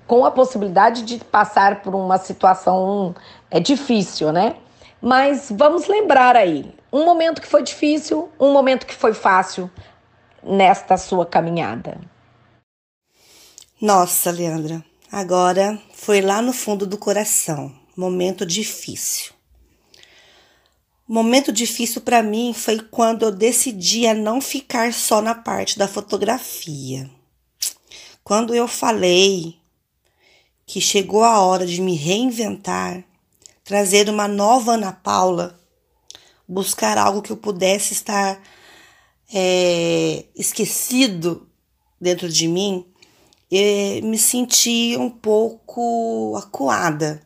com 0.05 0.25
a 0.25 0.31
possibilidade 0.31 1.03
de 1.03 1.17
passar 1.19 1.81
por 1.81 1.95
uma 1.95 2.17
situação 2.17 3.15
é 3.49 3.57
difícil, 3.57 4.33
né? 4.33 4.57
Mas 5.01 5.47
vamos 5.49 5.87
lembrar 5.87 6.35
aí, 6.35 6.75
um 6.91 7.05
momento 7.05 7.41
que 7.41 7.47
foi 7.47 7.63
difícil, 7.63 8.29
um 8.37 8.51
momento 8.51 8.85
que 8.85 8.93
foi 8.93 9.13
fácil, 9.13 9.71
nesta 10.43 10.97
sua 10.97 11.25
caminhada? 11.25 11.97
Nossa, 13.81 14.29
Leandra, 14.29 14.83
agora 15.09 15.79
foi 15.93 16.19
lá 16.19 16.41
no 16.41 16.51
fundo 16.51 16.85
do 16.85 16.97
coração. 16.97 17.84
Momento 17.95 18.45
difícil. 18.45 19.31
Momento 21.07 21.51
difícil 21.51 22.01
para 22.01 22.21
mim 22.21 22.53
foi 22.53 22.79
quando 22.79 23.23
eu 23.23 23.31
decidi 23.31 24.05
a 24.05 24.13
não 24.13 24.41
ficar 24.41 24.91
só 24.91 25.21
na 25.21 25.35
parte 25.35 25.77
da 25.77 25.87
fotografia. 25.87 27.09
Quando 28.23 28.53
eu 28.53 28.67
falei 28.67 29.55
que 30.65 30.81
chegou 30.81 31.23
a 31.23 31.39
hora 31.39 31.65
de 31.65 31.79
me 31.79 31.95
reinventar, 31.95 33.03
trazer 33.63 34.09
uma 34.09 34.27
nova 34.27 34.73
Ana 34.73 34.91
Paula, 34.91 35.59
buscar 36.47 36.97
algo 36.97 37.21
que 37.21 37.31
eu 37.31 37.37
pudesse 37.37 37.93
estar 37.93 38.41
é, 39.33 40.25
esquecido 40.35 41.47
dentro 42.01 42.27
de 42.27 42.47
mim, 42.47 42.85
me 44.03 44.17
senti 44.17 44.97
um 44.97 45.09
pouco 45.09 46.35
acuada. 46.35 47.24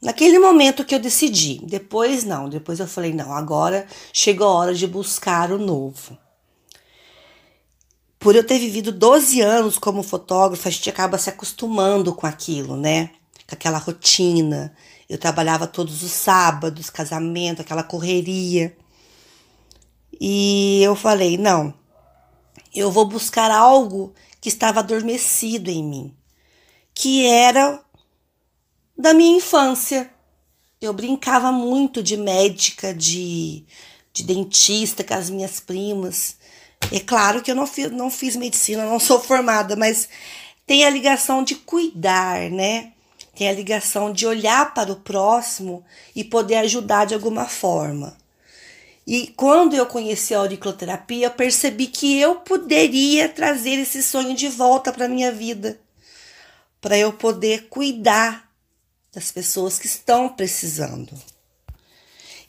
Naquele 0.00 0.38
momento 0.38 0.84
que 0.84 0.94
eu 0.94 0.98
decidi, 0.98 1.60
depois 1.64 2.22
não, 2.22 2.48
depois 2.48 2.78
eu 2.78 2.86
falei, 2.86 3.12
não, 3.12 3.32
agora 3.32 3.86
chegou 4.12 4.46
a 4.46 4.52
hora 4.52 4.74
de 4.74 4.86
buscar 4.86 5.50
o 5.50 5.58
novo. 5.58 6.16
Por 8.18 8.34
eu 8.34 8.44
ter 8.44 8.58
vivido 8.58 8.92
12 8.92 9.40
anos 9.40 9.78
como 9.78 10.02
fotógrafa, 10.02 10.68
a 10.68 10.72
gente 10.72 10.90
acaba 10.90 11.18
se 11.18 11.30
acostumando 11.30 12.14
com 12.14 12.26
aquilo, 12.26 12.76
né? 12.76 13.10
Com 13.48 13.54
aquela 13.54 13.78
rotina. 13.78 14.74
Eu 15.08 15.18
trabalhava 15.18 15.66
todos 15.66 16.02
os 16.02 16.10
sábados, 16.10 16.90
casamento, 16.90 17.62
aquela 17.62 17.82
correria. 17.82 18.76
E 20.20 20.82
eu 20.82 20.96
falei: 20.96 21.38
não, 21.38 21.72
eu 22.74 22.90
vou 22.90 23.06
buscar 23.06 23.50
algo 23.50 24.12
que 24.40 24.48
estava 24.48 24.80
adormecido 24.80 25.70
em 25.70 25.84
mim, 25.84 26.16
que 26.94 27.26
era 27.26 27.80
da 28.96 29.12
minha 29.12 29.36
infância. 29.36 30.10
Eu 30.80 30.92
brincava 30.92 31.50
muito 31.52 32.02
de 32.02 32.16
médica, 32.16 32.94
de, 32.94 33.64
de 34.12 34.22
dentista 34.22 35.02
com 35.02 35.14
as 35.14 35.30
minhas 35.30 35.60
primas. 35.60 36.36
É 36.92 37.00
claro 37.00 37.42
que 37.42 37.50
eu 37.50 37.54
não 37.54 37.66
fiz, 37.66 37.90
não 37.90 38.10
fiz 38.10 38.36
medicina, 38.36 38.84
não 38.84 39.00
sou 39.00 39.20
formada, 39.20 39.74
mas 39.76 40.08
tem 40.66 40.84
a 40.84 40.90
ligação 40.90 41.42
de 41.42 41.54
cuidar, 41.54 42.50
né? 42.50 42.92
Tem 43.34 43.48
a 43.48 43.52
ligação 43.52 44.12
de 44.12 44.26
olhar 44.26 44.72
para 44.72 44.92
o 44.92 44.96
próximo 44.96 45.84
e 46.14 46.24
poder 46.24 46.56
ajudar 46.56 47.06
de 47.06 47.14
alguma 47.14 47.46
forma. 47.46 48.16
E 49.06 49.28
quando 49.36 49.74
eu 49.74 49.86
conheci 49.86 50.34
a 50.34 50.38
auriculoterapia, 50.38 51.26
eu 51.26 51.30
percebi 51.30 51.86
que 51.86 52.18
eu 52.18 52.36
poderia 52.36 53.28
trazer 53.28 53.78
esse 53.78 54.02
sonho 54.02 54.34
de 54.34 54.48
volta 54.48 54.92
para 54.92 55.06
minha 55.06 55.30
vida, 55.30 55.78
para 56.80 56.98
eu 56.98 57.12
poder 57.12 57.68
cuidar 57.68 58.45
das 59.16 59.32
pessoas 59.32 59.78
que 59.78 59.86
estão 59.86 60.28
precisando. 60.28 61.10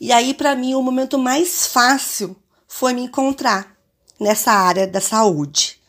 E 0.02 0.12
aí, 0.12 0.34
para 0.34 0.54
mim, 0.54 0.76
o 0.76 0.82
momento 0.82 1.18
mais 1.18 1.66
fácil 1.66 2.36
foi 2.68 2.92
me 2.92 3.04
encontrar 3.04 3.78
nessa 4.20 4.52
área 4.52 4.86
da 4.86 5.00
saúde. 5.00 5.82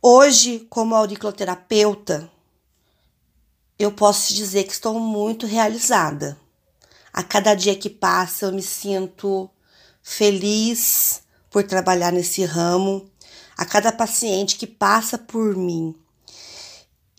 Hoje, 0.00 0.66
como 0.70 0.94
auriculoterapeuta, 0.94 2.30
eu 3.78 3.92
posso 3.92 4.32
dizer 4.32 4.64
que 4.64 4.72
estou 4.72 4.98
muito 4.98 5.44
realizada 5.44 6.40
A 7.12 7.22
cada 7.22 7.54
dia 7.54 7.76
que 7.76 7.90
passa, 7.90 8.46
eu 8.46 8.52
me 8.52 8.62
sinto 8.62 9.50
feliz 10.02 11.20
por 11.50 11.62
trabalhar 11.62 12.10
nesse 12.10 12.42
ramo. 12.42 13.10
A 13.54 13.66
cada 13.66 13.92
paciente 13.92 14.56
que 14.56 14.66
passa 14.66 15.18
por 15.18 15.54
mim 15.54 15.94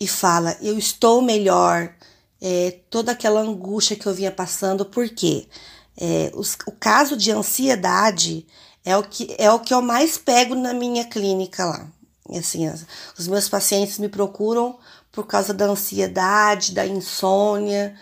e 0.00 0.06
fala, 0.06 0.56
eu 0.60 0.78
estou 0.78 1.20
melhor, 1.20 1.92
é, 2.40 2.78
toda 2.88 3.12
aquela 3.12 3.40
angústia 3.40 3.96
que 3.96 4.06
eu 4.06 4.14
vinha 4.14 4.30
passando, 4.30 4.84
porque 4.84 5.48
é, 5.96 6.30
os, 6.34 6.56
o 6.66 6.72
caso 6.72 7.16
de 7.16 7.30
ansiedade 7.30 8.46
é 8.84 8.96
o, 8.96 9.02
que, 9.02 9.34
é 9.38 9.50
o 9.50 9.58
que 9.58 9.74
eu 9.74 9.82
mais 9.82 10.16
pego 10.16 10.54
na 10.54 10.72
minha 10.72 11.04
clínica 11.04 11.64
lá. 11.64 11.86
Assim, 12.30 12.70
os 13.18 13.26
meus 13.26 13.48
pacientes 13.48 13.98
me 13.98 14.08
procuram 14.08 14.78
por 15.10 15.26
causa 15.26 15.52
da 15.52 15.66
ansiedade, 15.66 16.72
da 16.72 16.86
insônia, 16.86 17.96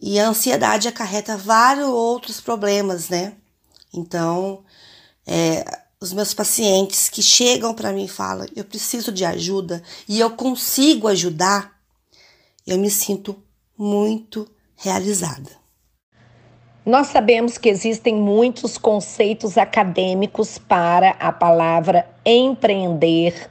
e 0.00 0.20
a 0.20 0.28
ansiedade 0.28 0.88
acarreta 0.88 1.36
vários 1.36 1.88
outros 1.88 2.40
problemas, 2.40 3.08
né? 3.08 3.34
Então, 3.92 4.62
é, 5.26 5.64
os 6.06 6.12
meus 6.12 6.32
pacientes 6.32 7.08
que 7.08 7.22
chegam 7.22 7.74
para 7.74 7.92
mim 7.92 8.04
e 8.04 8.08
falam: 8.08 8.46
eu 8.54 8.64
preciso 8.64 9.10
de 9.10 9.24
ajuda 9.24 9.82
e 10.08 10.20
eu 10.20 10.30
consigo 10.30 11.08
ajudar, 11.08 11.72
eu 12.66 12.78
me 12.78 12.90
sinto 12.90 13.36
muito 13.76 14.48
realizada. 14.76 15.50
Nós 16.84 17.08
sabemos 17.08 17.58
que 17.58 17.68
existem 17.68 18.14
muitos 18.14 18.78
conceitos 18.78 19.58
acadêmicos 19.58 20.56
para 20.56 21.10
a 21.18 21.32
palavra 21.32 22.08
empreender, 22.24 23.50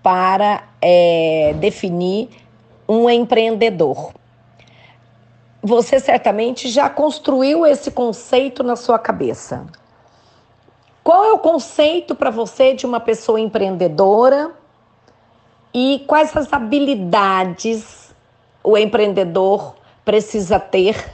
para 0.00 0.68
é, 0.80 1.52
definir 1.58 2.28
um 2.88 3.10
empreendedor. 3.10 4.14
Você 5.60 5.98
certamente 5.98 6.68
já 6.68 6.88
construiu 6.88 7.66
esse 7.66 7.90
conceito 7.90 8.62
na 8.62 8.76
sua 8.76 9.00
cabeça. 9.00 9.66
Qual 11.04 11.22
é 11.22 11.32
o 11.34 11.38
conceito 11.38 12.14
para 12.14 12.30
você 12.30 12.72
de 12.72 12.86
uma 12.86 12.98
pessoa 12.98 13.38
empreendedora 13.38 14.56
e 15.74 16.02
quais 16.06 16.34
as 16.34 16.50
habilidades 16.50 18.10
o 18.62 18.78
empreendedor 18.78 19.76
precisa 20.02 20.58
ter, 20.58 21.12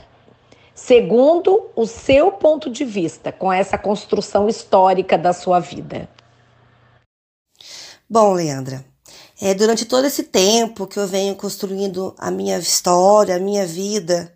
segundo 0.72 1.70
o 1.74 1.86
seu 1.86 2.30
ponto 2.30 2.70
de 2.70 2.84
vista, 2.84 3.32
com 3.32 3.52
essa 3.52 3.76
construção 3.76 4.48
histórica 4.48 5.18
da 5.18 5.32
sua 5.32 5.58
vida? 5.58 6.08
Bom, 8.08 8.34
Leandra, 8.34 8.84
é, 9.42 9.54
durante 9.54 9.84
todo 9.86 10.04
esse 10.04 10.22
tempo 10.22 10.86
que 10.86 11.00
eu 11.00 11.06
venho 11.08 11.34
construindo 11.34 12.14
a 12.16 12.30
minha 12.30 12.58
história, 12.58 13.34
a 13.34 13.40
minha 13.40 13.66
vida, 13.66 14.32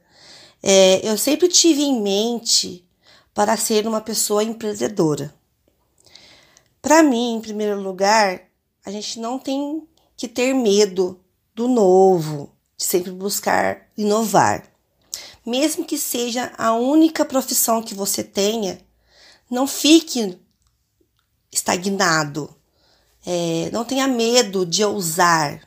é, 0.61 1.09
eu 1.09 1.17
sempre 1.17 1.47
tive 1.47 1.83
em 1.83 2.03
mente 2.03 2.85
para 3.33 3.57
ser 3.57 3.87
uma 3.87 4.01
pessoa 4.01 4.43
empreendedora. 4.43 5.33
Para 6.85 7.03
mim, 7.03 7.37
em 7.37 7.41
primeiro 7.41 7.81
lugar, 7.81 8.43
a 8.85 8.91
gente 8.91 9.19
não 9.19 9.39
tem 9.39 9.89
que 10.17 10.29
ter 10.29 10.53
medo 10.55 11.19
do 11.55 11.67
novo, 11.67 12.55
de 12.77 12.85
sempre 12.85 13.11
buscar 13.11 13.89
inovar. 13.97 14.63
Mesmo 15.47 15.85
que 15.85 15.97
seja 15.97 16.53
a 16.59 16.75
única 16.75 17.25
profissão 17.25 17.83
que 17.83 17.95
você 17.95 18.23
tenha, 18.23 18.79
não 19.51 19.67
fique 19.67 20.39
estagnado 21.51 22.55
é, 23.27 23.71
não 23.73 23.85
tenha 23.85 24.07
medo 24.07 24.67
de 24.67 24.85
ousar, 24.85 25.67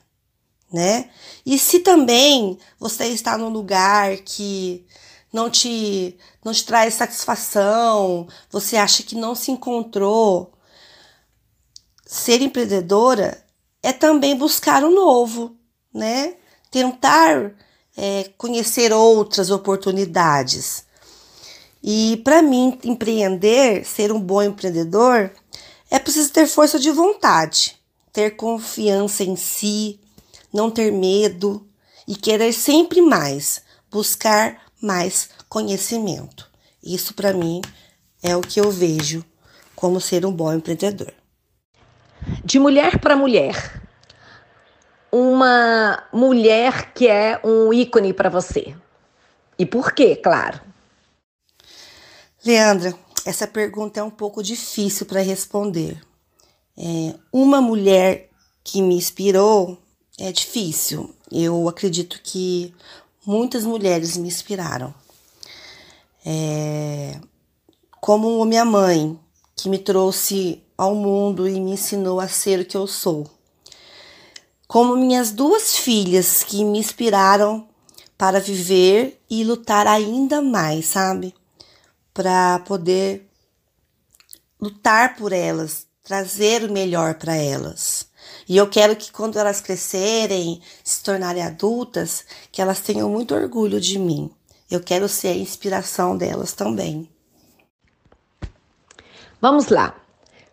né? 0.72 1.10
E 1.46 1.58
se 1.58 1.80
também 1.80 2.58
você 2.80 3.08
está 3.08 3.38
num 3.38 3.50
lugar 3.50 4.18
que 4.18 4.86
não 5.34 5.50
te, 5.50 6.18
não 6.44 6.54
te 6.54 6.64
traz 6.66 6.94
satisfação, 6.94 8.28
você 8.52 8.78
acha 8.78 9.02
que 9.02 9.15
não 9.15 9.34
se 9.34 9.52
encontrou, 9.52 10.54
ser 12.08 12.41
empreendedora 12.41 13.43
é 13.84 13.91
também 13.91 14.36
buscar 14.36 14.84
o 14.84 14.89
novo, 14.89 15.56
né? 15.93 16.36
Tentar 16.72 17.52
é, 17.96 18.30
conhecer 18.38 18.93
outras 18.93 19.52
oportunidades. 19.52 20.86
E 21.84 22.17
para 22.24 22.41
mim, 22.41 22.80
empreender, 22.84 23.86
ser 23.86 24.12
um 24.12 24.20
bom 24.20 24.41
empreendedor, 24.41 25.32
é 25.91 26.00
preciso 26.00 26.32
ter 26.32 26.48
força 26.48 26.80
de 26.80 26.91
vontade, 26.91 27.78
ter 28.13 28.32
confiança 28.32 29.24
em 29.24 29.36
si, 29.36 30.00
não 30.52 30.72
ter 30.72 30.91
medo 30.91 31.67
e 32.08 32.15
querer 32.15 32.54
sempre 32.54 33.02
mais, 33.02 33.62
buscar 33.91 34.62
mais 34.82 35.30
conhecimento. 35.50 36.50
Isso 36.82 37.13
para 37.13 37.34
mim 37.34 37.62
é 38.24 38.36
o 38.36 38.41
que 38.41 38.60
eu 38.60 38.72
vejo 38.72 39.26
como 39.76 40.00
ser 40.00 40.26
um 40.26 40.32
bom 40.32 40.54
empreendedor. 40.54 41.13
De 42.44 42.60
mulher 42.60 43.00
para 43.00 43.16
mulher, 43.16 43.82
uma 45.12 46.04
mulher 46.12 46.94
que 46.94 47.08
é 47.08 47.40
um 47.44 47.74
ícone 47.74 48.13
para 48.13 48.30
você. 48.30 48.76
E 49.58 49.66
por 49.66 49.92
quê, 49.92 50.16
claro? 50.16 50.62
Leandra, 52.46 52.94
essa 53.26 53.48
pergunta 53.48 54.00
é 54.00 54.04
um 54.04 54.10
pouco 54.10 54.44
difícil 54.44 55.06
para 55.06 55.22
responder. 55.22 56.02
É, 56.78 57.16
uma 57.34 57.60
mulher 57.60 58.30
que 58.63 58.82
me 58.82 58.96
inspirou 58.96 59.78
é 60.20 60.32
difícil. 60.32 61.13
Eu 61.32 61.68
acredito 61.68 62.22
que 62.24 62.74
muitas 63.26 63.66
mulheres 63.66 64.16
me 64.16 64.28
inspiraram. 64.28 64.94
É, 66.26 67.20
como 68.00 68.44
minha 68.46 68.63
mãe, 68.63 69.20
que 69.56 69.70
me 69.70 69.80
trouxe 69.80 70.63
ao 70.78 70.94
mundo 70.94 71.48
e 71.48 71.60
me 71.60 71.72
ensinou 71.72 72.20
a 72.20 72.28
ser 72.28 72.60
o 72.60 72.66
que 72.66 72.78
eu 72.78 72.88
sou. 72.88 73.26
Como 74.68 74.96
minhas 74.96 75.32
duas 75.32 75.78
filhas 75.78 76.44
que 76.44 76.63
me 76.63 76.78
inspiraram 76.80 77.68
para 78.18 78.40
viver 78.40 79.20
e 79.30 79.44
lutar 79.44 79.88
ainda 79.88 80.42
mais, 80.42 80.86
sabe? 80.86 81.34
para 82.18 82.58
poder 82.66 83.30
lutar 84.60 85.16
por 85.16 85.32
elas, 85.32 85.86
trazer 86.02 86.63
o 86.63 86.74
melhor 86.74 87.13
para 87.13 87.36
elas. 87.36 88.08
E 88.50 88.58
eu 88.58 88.68
quero 88.68 88.96
que 88.96 89.12
quando 89.12 89.38
elas 89.38 89.62
crescerem, 89.62 90.60
se 90.84 91.04
tornarem 91.04 91.44
adultas, 91.44 92.26
que 92.52 92.60
elas 92.60 92.80
tenham 92.80 93.08
muito 93.08 93.36
orgulho 93.36 93.80
de 93.80 94.00
mim. 94.00 94.32
Eu 94.68 94.82
quero 94.82 95.08
ser 95.08 95.28
a 95.28 95.36
inspiração 95.36 96.18
delas 96.18 96.54
também. 96.54 97.08
Vamos 99.40 99.68
lá. 99.68 99.96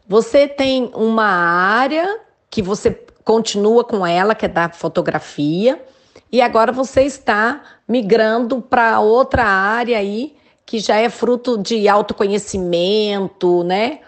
Você 0.07 0.47
tem 0.47 0.91
uma 0.95 1.25
área 1.27 2.21
que 2.51 2.61
você 2.61 2.91
continua 3.25 3.83
com 3.85 4.07
ela, 4.07 4.35
que 4.35 4.45
é 4.45 4.49
da 4.49 4.69
fotografia, 4.69 5.83
e 6.31 6.43
agora 6.43 6.73
você 6.73 7.03
está 7.03 7.63
migrando 7.89 8.61
para 8.61 9.01
outra 9.01 9.45
área 9.45 9.99
aí 9.99 10.37
que 10.67 10.79
já 10.79 10.97
é 10.97 11.09
fruto 11.09 11.59
de 11.59 11.89
autoconhecimento, 11.89 13.63
né? 13.65 14.01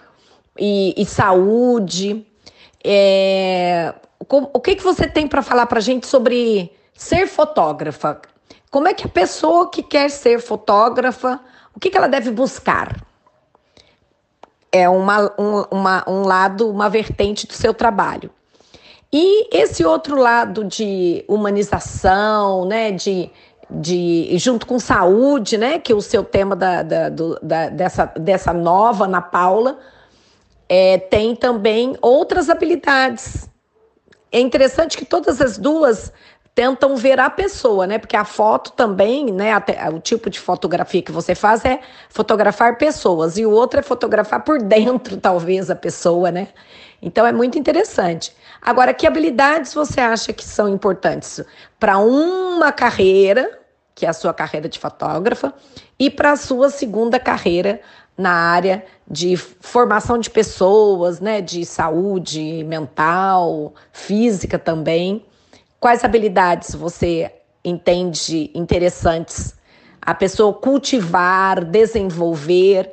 E, 0.58 0.94
e 0.96 1.04
saúde. 1.04 2.26
É, 2.82 3.94
o 4.18 4.60
que, 4.60 4.76
que 4.76 4.82
você 4.82 5.06
tem 5.06 5.26
para 5.28 5.42
falar 5.42 5.66
para 5.66 5.78
a 5.78 5.82
gente 5.82 6.06
sobre 6.06 6.72
ser 6.94 7.26
fotógrafa? 7.26 8.20
Como 8.70 8.88
é 8.88 8.94
que 8.94 9.06
a 9.06 9.10
pessoa 9.10 9.70
que 9.70 9.82
quer 9.82 10.10
ser 10.10 10.40
fotógrafa, 10.40 11.40
o 11.74 11.80
que, 11.80 11.90
que 11.90 11.96
ela 11.96 12.08
deve 12.08 12.30
buscar? 12.30 12.96
É 14.76 14.88
uma, 14.88 15.32
um, 15.38 15.64
uma, 15.70 16.04
um 16.06 16.22
lado, 16.22 16.68
uma 16.70 16.88
vertente 16.88 17.46
do 17.46 17.52
seu 17.52 17.72
trabalho. 17.72 18.30
E 19.12 19.48
esse 19.56 19.84
outro 19.84 20.16
lado 20.16 20.64
de 20.64 21.24
humanização, 21.28 22.66
né, 22.66 22.90
de 22.90 23.30
de 23.68 24.36
junto 24.38 24.66
com 24.66 24.78
saúde, 24.78 25.58
né, 25.58 25.78
que 25.78 25.92
é 25.92 25.94
o 25.94 26.00
seu 26.00 26.22
tema 26.22 26.54
da, 26.54 26.82
da, 26.82 27.08
do, 27.08 27.38
da 27.42 27.68
dessa, 27.68 28.06
dessa 28.16 28.52
nova 28.52 29.04
Ana 29.04 29.20
Paula, 29.20 29.78
é, 30.68 30.98
tem 30.98 31.34
também 31.34 31.96
outras 32.00 32.48
habilidades. 32.48 33.48
É 34.30 34.40
interessante 34.40 34.96
que 34.96 35.04
todas 35.04 35.40
as 35.40 35.58
duas 35.58 36.12
tentam 36.56 36.96
ver 36.96 37.20
a 37.20 37.28
pessoa, 37.28 37.86
né? 37.86 37.98
Porque 37.98 38.16
a 38.16 38.24
foto 38.24 38.72
também, 38.72 39.26
né? 39.26 39.52
Até, 39.52 39.86
o 39.90 40.00
tipo 40.00 40.30
de 40.30 40.40
fotografia 40.40 41.02
que 41.02 41.12
você 41.12 41.34
faz 41.34 41.62
é 41.66 41.80
fotografar 42.08 42.78
pessoas 42.78 43.36
e 43.36 43.44
o 43.44 43.50
outro 43.50 43.78
é 43.78 43.82
fotografar 43.82 44.42
por 44.42 44.62
dentro, 44.62 45.18
talvez, 45.20 45.70
a 45.70 45.76
pessoa, 45.76 46.30
né? 46.30 46.48
Então 47.02 47.26
é 47.26 47.30
muito 47.30 47.58
interessante. 47.58 48.34
Agora, 48.62 48.94
que 48.94 49.06
habilidades 49.06 49.74
você 49.74 50.00
acha 50.00 50.32
que 50.32 50.42
são 50.42 50.66
importantes 50.66 51.44
para 51.78 51.98
uma 51.98 52.72
carreira, 52.72 53.60
que 53.94 54.06
é 54.06 54.08
a 54.08 54.14
sua 54.14 54.32
carreira 54.32 54.66
de 54.66 54.78
fotógrafa, 54.78 55.52
e 55.98 56.08
para 56.08 56.32
a 56.32 56.36
sua 56.36 56.70
segunda 56.70 57.20
carreira 57.20 57.82
na 58.16 58.32
área 58.32 58.82
de 59.06 59.36
formação 59.36 60.16
de 60.16 60.30
pessoas, 60.30 61.20
né, 61.20 61.42
de 61.42 61.66
saúde 61.66 62.64
mental, 62.64 63.74
física 63.92 64.58
também? 64.58 65.25
Quais 65.86 66.02
habilidades 66.02 66.74
você 66.74 67.30
entende 67.64 68.50
interessantes 68.52 69.54
a 70.02 70.12
pessoa 70.12 70.52
cultivar, 70.52 71.64
desenvolver 71.64 72.92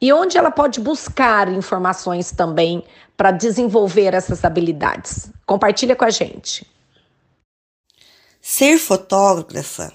e 0.00 0.10
onde 0.10 0.38
ela 0.38 0.50
pode 0.50 0.80
buscar 0.80 1.52
informações 1.52 2.32
também 2.32 2.82
para 3.14 3.30
desenvolver 3.30 4.14
essas 4.14 4.42
habilidades. 4.42 5.30
Compartilha 5.44 5.94
com 5.94 6.06
a 6.06 6.08
gente. 6.08 6.66
Ser 8.40 8.78
fotógrafa 8.78 9.92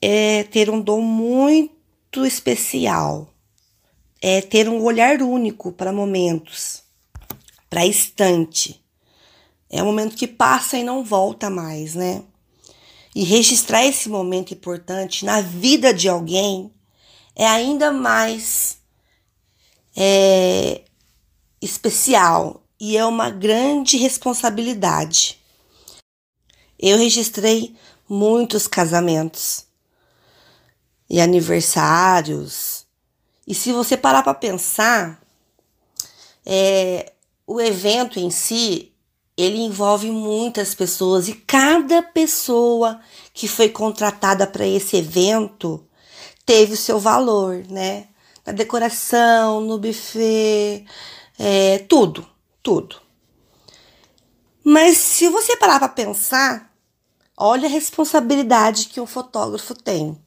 é 0.00 0.44
ter 0.44 0.70
um 0.70 0.80
dom 0.80 1.00
muito 1.00 2.24
especial, 2.24 3.28
é 4.22 4.40
ter 4.40 4.68
um 4.68 4.84
olhar 4.84 5.20
único 5.20 5.72
para 5.72 5.92
momentos, 5.92 6.84
para 7.68 7.84
instante. 7.84 8.80
É 9.70 9.82
um 9.82 9.86
momento 9.86 10.16
que 10.16 10.26
passa 10.26 10.78
e 10.78 10.84
não 10.84 11.04
volta 11.04 11.50
mais, 11.50 11.94
né? 11.94 12.22
E 13.14 13.24
registrar 13.24 13.84
esse 13.84 14.08
momento 14.08 14.54
importante 14.54 15.24
na 15.24 15.40
vida 15.40 15.92
de 15.92 16.08
alguém 16.08 16.72
é 17.34 17.46
ainda 17.46 17.92
mais 17.92 18.78
é, 19.96 20.82
especial 21.60 22.62
e 22.80 22.96
é 22.96 23.04
uma 23.04 23.30
grande 23.30 23.96
responsabilidade. 23.96 25.38
Eu 26.78 26.96
registrei 26.96 27.74
muitos 28.08 28.66
casamentos 28.66 29.66
e 31.10 31.20
aniversários. 31.20 32.86
E 33.46 33.54
se 33.54 33.72
você 33.72 33.96
parar 33.96 34.22
para 34.22 34.34
pensar, 34.34 35.20
é, 36.46 37.12
o 37.46 37.60
evento 37.60 38.20
em 38.20 38.30
si 38.30 38.92
ele 39.38 39.58
envolve 39.58 40.10
muitas 40.10 40.74
pessoas 40.74 41.28
e 41.28 41.32
cada 41.32 42.02
pessoa 42.02 43.00
que 43.32 43.46
foi 43.46 43.68
contratada 43.68 44.48
para 44.48 44.66
esse 44.66 44.96
evento 44.96 45.86
teve 46.44 46.74
o 46.74 46.76
seu 46.76 46.98
valor, 46.98 47.64
né? 47.70 48.08
Na 48.44 48.52
decoração, 48.52 49.60
no 49.60 49.78
buffet, 49.78 50.84
é, 51.38 51.78
tudo, 51.88 52.26
tudo. 52.64 52.96
Mas 54.64 54.96
se 54.96 55.28
você 55.28 55.56
parar 55.56 55.78
para 55.78 55.88
pensar, 55.88 56.74
olha 57.36 57.68
a 57.68 57.70
responsabilidade 57.70 58.86
que 58.86 59.00
um 59.00 59.06
fotógrafo 59.06 59.72
tem. 59.72 60.20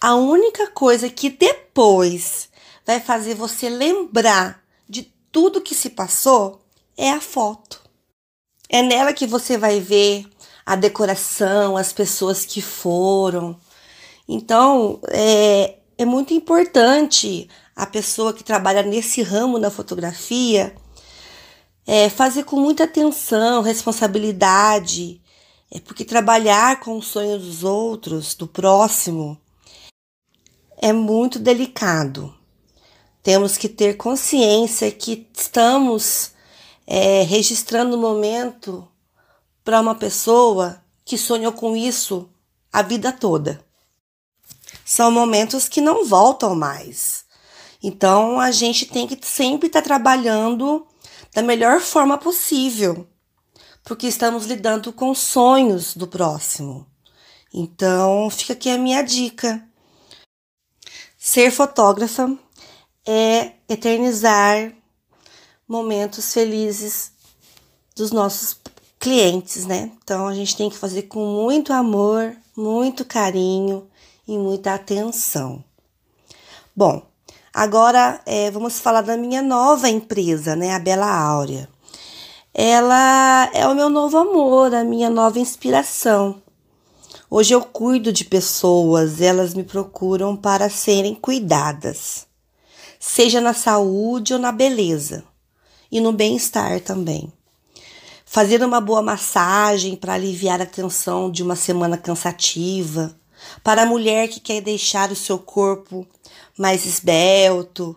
A 0.00 0.16
única 0.16 0.66
coisa 0.66 1.08
que 1.08 1.30
depois 1.30 2.48
vai 2.84 2.98
fazer 2.98 3.36
você 3.36 3.68
lembrar 3.68 4.64
de 4.88 5.14
tudo 5.30 5.60
que 5.60 5.76
se 5.76 5.90
passou 5.90 6.60
é 6.96 7.12
a 7.12 7.20
foto. 7.20 7.81
É 8.72 8.80
nela 8.80 9.12
que 9.12 9.26
você 9.26 9.58
vai 9.58 9.80
ver 9.80 10.26
a 10.64 10.74
decoração, 10.74 11.76
as 11.76 11.92
pessoas 11.92 12.46
que 12.46 12.62
foram. 12.62 13.54
Então, 14.26 14.98
é, 15.10 15.76
é 15.98 16.04
muito 16.06 16.32
importante 16.32 17.50
a 17.76 17.84
pessoa 17.84 18.32
que 18.32 18.42
trabalha 18.42 18.82
nesse 18.82 19.20
ramo 19.22 19.58
da 19.58 19.70
fotografia 19.70 20.74
é, 21.86 22.08
fazer 22.08 22.44
com 22.44 22.56
muita 22.56 22.84
atenção, 22.84 23.60
responsabilidade, 23.60 25.20
é 25.70 25.78
porque 25.80 26.04
trabalhar 26.04 26.80
com 26.80 26.96
os 26.96 27.08
sonhos 27.08 27.44
dos 27.44 27.64
outros, 27.64 28.34
do 28.34 28.46
próximo, 28.46 29.38
é 30.78 30.92
muito 30.92 31.38
delicado. 31.38 32.34
Temos 33.22 33.58
que 33.58 33.68
ter 33.68 33.96
consciência 33.96 34.90
que 34.90 35.28
estamos 35.36 36.31
é, 36.86 37.22
registrando 37.22 37.96
o 37.96 37.98
um 37.98 38.02
momento 38.02 38.88
para 39.64 39.80
uma 39.80 39.94
pessoa 39.94 40.82
que 41.04 41.16
sonhou 41.16 41.52
com 41.52 41.76
isso 41.76 42.28
a 42.72 42.82
vida 42.82 43.12
toda. 43.12 43.64
São 44.84 45.10
momentos 45.10 45.68
que 45.68 45.80
não 45.80 46.04
voltam 46.04 46.54
mais. 46.54 47.24
Então 47.82 48.40
a 48.40 48.50
gente 48.50 48.86
tem 48.86 49.06
que 49.06 49.18
sempre 49.26 49.66
estar 49.66 49.80
tá 49.80 49.84
trabalhando 49.84 50.86
da 51.34 51.42
melhor 51.42 51.80
forma 51.80 52.18
possível, 52.18 53.06
porque 53.84 54.06
estamos 54.06 54.46
lidando 54.46 54.92
com 54.92 55.14
sonhos 55.14 55.96
do 55.96 56.06
próximo. 56.06 56.86
Então 57.52 58.30
fica 58.30 58.52
aqui 58.52 58.70
a 58.70 58.78
minha 58.78 59.02
dica. 59.02 59.66
Ser 61.18 61.50
fotógrafa 61.50 62.36
é 63.06 63.52
eternizar 63.68 64.72
momentos 65.72 66.34
felizes 66.34 67.12
dos 67.96 68.12
nossos 68.12 68.58
clientes, 69.00 69.64
né? 69.64 69.90
Então 70.04 70.28
a 70.28 70.34
gente 70.34 70.54
tem 70.54 70.68
que 70.68 70.76
fazer 70.76 71.04
com 71.04 71.24
muito 71.24 71.72
amor, 71.72 72.36
muito 72.54 73.06
carinho 73.06 73.88
e 74.28 74.36
muita 74.36 74.74
atenção. 74.74 75.64
Bom, 76.76 77.02
agora 77.54 78.20
é, 78.26 78.50
vamos 78.50 78.78
falar 78.78 79.00
da 79.00 79.16
minha 79.16 79.40
nova 79.40 79.88
empresa, 79.88 80.54
né? 80.54 80.74
A 80.74 80.78
Bela 80.78 81.10
Áurea. 81.10 81.66
Ela 82.52 83.50
é 83.54 83.66
o 83.66 83.74
meu 83.74 83.88
novo 83.88 84.18
amor, 84.18 84.74
a 84.74 84.84
minha 84.84 85.08
nova 85.08 85.38
inspiração. 85.38 86.42
Hoje 87.30 87.54
eu 87.54 87.62
cuido 87.62 88.12
de 88.12 88.26
pessoas, 88.26 89.22
elas 89.22 89.54
me 89.54 89.64
procuram 89.64 90.36
para 90.36 90.68
serem 90.68 91.14
cuidadas, 91.14 92.26
seja 93.00 93.40
na 93.40 93.54
saúde 93.54 94.34
ou 94.34 94.38
na 94.38 94.52
beleza, 94.52 95.24
e 95.92 96.00
no 96.00 96.12
bem-estar 96.12 96.80
também. 96.80 97.32
Fazer 98.24 98.64
uma 98.64 98.80
boa 98.80 99.02
massagem 99.02 99.94
para 99.94 100.14
aliviar 100.14 100.60
a 100.60 100.66
tensão 100.66 101.30
de 101.30 101.42
uma 101.42 101.54
semana 101.54 101.98
cansativa, 101.98 103.14
para 103.62 103.82
a 103.82 103.86
mulher 103.86 104.28
que 104.28 104.40
quer 104.40 104.60
deixar 104.60 105.12
o 105.12 105.16
seu 105.16 105.38
corpo 105.38 106.06
mais 106.58 106.86
esbelto, 106.86 107.94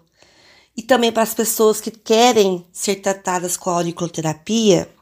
e 0.77 0.83
também 0.83 1.11
para 1.11 1.23
as 1.23 1.33
pessoas 1.33 1.79
que 1.79 1.89
querem 1.89 2.65
ser 2.73 2.95
tratadas 2.95 3.55
com 3.55 3.69
a 3.69 3.73
auriculoterapia, 3.75 4.93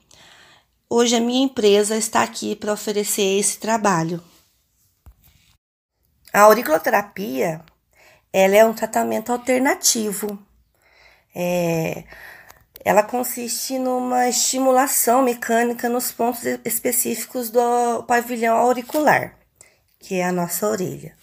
Hoje 0.95 1.15
a 1.15 1.19
minha 1.19 1.43
empresa 1.43 1.97
está 1.97 2.21
aqui 2.21 2.55
para 2.55 2.71
oferecer 2.71 3.39
esse 3.39 3.57
trabalho. 3.57 4.21
A 6.31 6.41
auriculoterapia 6.41 7.65
ela 8.31 8.55
é 8.55 8.63
um 8.63 8.75
tratamento 8.75 9.31
alternativo. 9.31 10.37
É, 11.33 12.03
ela 12.83 13.01
consiste 13.01 13.79
numa 13.79 14.27
estimulação 14.27 15.21
mecânica 15.21 15.87
nos 15.87 16.11
pontos 16.11 16.43
específicos 16.65 17.49
do 17.49 18.03
pavilhão 18.03 18.57
auricular, 18.57 19.37
que 19.99 20.15
é 20.15 20.25
a 20.25 20.31
nossa 20.31 20.67
orelha. 20.67 21.15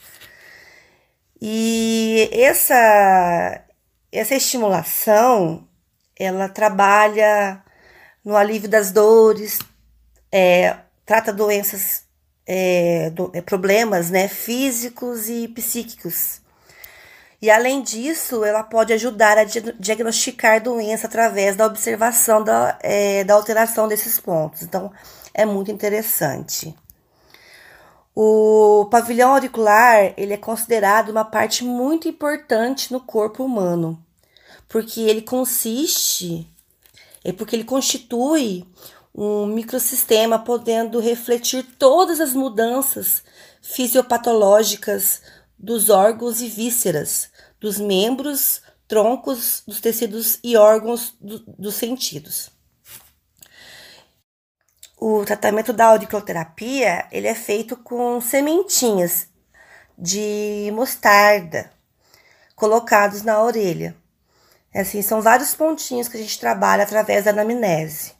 E 1.40 2.28
essa, 2.32 3.64
essa 4.10 4.34
estimulação, 4.34 5.66
ela 6.18 6.48
trabalha 6.48 7.62
no 8.24 8.36
alívio 8.36 8.68
das 8.68 8.90
dores, 8.92 9.58
é, 10.32 10.76
trata 11.04 11.32
doenças, 11.32 12.04
é, 12.46 13.10
do, 13.10 13.30
é, 13.34 13.40
problemas 13.40 14.10
né, 14.10 14.28
físicos 14.28 15.28
e 15.28 15.48
psíquicos. 15.48 16.40
E 17.40 17.50
além 17.50 17.82
disso, 17.82 18.44
ela 18.44 18.62
pode 18.62 18.92
ajudar 18.92 19.38
a 19.38 19.44
diagnosticar 19.44 20.62
doença 20.62 21.06
através 21.06 21.56
da 21.56 21.66
observação 21.66 22.44
da, 22.44 22.78
é, 22.82 23.24
da 23.24 23.34
alteração 23.34 23.88
desses 23.88 24.20
pontos. 24.20 24.62
Então, 24.62 24.92
é 25.32 25.46
muito 25.46 25.70
interessante. 25.70 26.76
O 28.14 28.86
pavilhão 28.90 29.32
auricular 29.32 30.12
ele 30.16 30.34
é 30.34 30.36
considerado 30.36 31.08
uma 31.08 31.24
parte 31.24 31.64
muito 31.64 32.08
importante 32.08 32.92
no 32.92 33.00
corpo 33.00 33.42
humano, 33.42 33.98
porque 34.68 35.00
ele 35.00 35.22
consiste 35.22 36.46
é 37.24 37.32
porque 37.32 37.54
ele 37.54 37.64
constitui 37.64 38.66
um 39.14 39.46
microsistema 39.46 40.38
podendo 40.38 41.00
refletir 41.00 41.64
todas 41.78 42.20
as 42.20 42.32
mudanças 42.32 43.22
fisiopatológicas 43.60 45.20
dos 45.58 45.90
órgãos 45.90 46.40
e 46.40 46.48
vísceras, 46.48 47.29
dos 47.60 47.78
membros, 47.78 48.62
troncos, 48.88 49.62
dos 49.66 49.80
tecidos 49.80 50.40
e 50.42 50.56
órgãos 50.56 51.14
do, 51.20 51.38
dos 51.58 51.74
sentidos. 51.74 52.50
O 54.96 55.24
tratamento 55.24 55.72
da 55.72 55.86
auriculoterapia 55.86 57.06
ele 57.12 57.26
é 57.26 57.34
feito 57.34 57.76
com 57.76 58.20
sementinhas 58.20 59.28
de 59.96 60.70
mostarda 60.74 61.70
colocados 62.54 63.22
na 63.22 63.42
orelha. 63.42 63.96
É 64.72 64.80
assim, 64.80 65.02
são 65.02 65.22
vários 65.22 65.54
pontinhos 65.54 66.08
que 66.08 66.16
a 66.16 66.20
gente 66.20 66.38
trabalha 66.38 66.82
através 66.84 67.24
da 67.24 67.30
anamnese. 67.30 68.12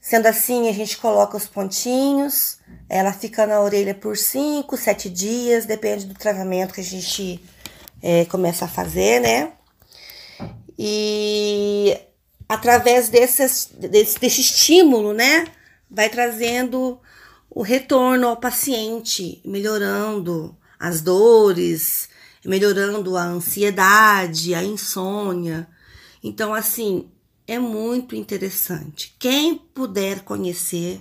Sendo 0.00 0.26
assim, 0.26 0.68
a 0.68 0.72
gente 0.72 0.96
coloca 0.96 1.36
os 1.36 1.46
pontinhos, 1.46 2.58
ela 2.88 3.12
fica 3.12 3.46
na 3.46 3.60
orelha 3.60 3.94
por 3.94 4.16
5, 4.16 4.76
7 4.76 5.10
dias, 5.10 5.66
depende 5.66 6.06
do 6.06 6.14
tratamento 6.14 6.74
que 6.74 6.80
a 6.80 6.84
gente 6.84 7.40
é, 8.02 8.24
começa 8.24 8.64
a 8.64 8.68
fazer, 8.68 9.20
né? 9.20 9.52
E 10.78 11.96
através 12.48 13.08
desse, 13.08 13.74
desse 13.76 14.40
estímulo, 14.40 15.12
né? 15.12 15.46
Vai 15.90 16.08
trazendo 16.08 17.00
o 17.48 17.62
retorno 17.62 18.28
ao 18.28 18.36
paciente, 18.36 19.40
melhorando 19.44 20.56
as 20.78 21.00
dores, 21.00 22.08
melhorando 22.44 23.16
a 23.16 23.24
ansiedade, 23.24 24.54
a 24.54 24.64
insônia. 24.64 25.68
Então, 26.24 26.52
assim, 26.52 27.10
é 27.46 27.58
muito 27.58 28.16
interessante. 28.16 29.14
Quem 29.18 29.56
puder 29.56 30.20
conhecer, 30.20 31.00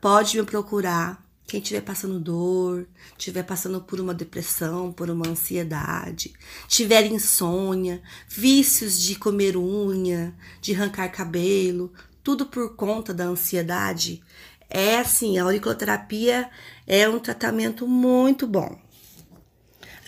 pode 0.00 0.36
me 0.36 0.44
procurar. 0.44 1.23
Quem 1.46 1.60
estiver 1.60 1.82
passando 1.82 2.18
dor, 2.18 2.86
estiver 3.18 3.42
passando 3.42 3.80
por 3.80 4.00
uma 4.00 4.14
depressão, 4.14 4.90
por 4.92 5.10
uma 5.10 5.28
ansiedade, 5.28 6.32
tiver 6.66 7.04
insônia, 7.06 8.02
vícios 8.28 9.00
de 9.00 9.14
comer 9.14 9.56
unha, 9.56 10.34
de 10.60 10.74
arrancar 10.74 11.08
cabelo, 11.10 11.92
tudo 12.22 12.46
por 12.46 12.74
conta 12.74 13.12
da 13.12 13.24
ansiedade, 13.24 14.22
é 14.70 14.98
assim, 14.98 15.38
a 15.38 15.44
auriculoterapia 15.44 16.50
é 16.86 17.08
um 17.08 17.18
tratamento 17.18 17.86
muito 17.86 18.46
bom. 18.46 18.76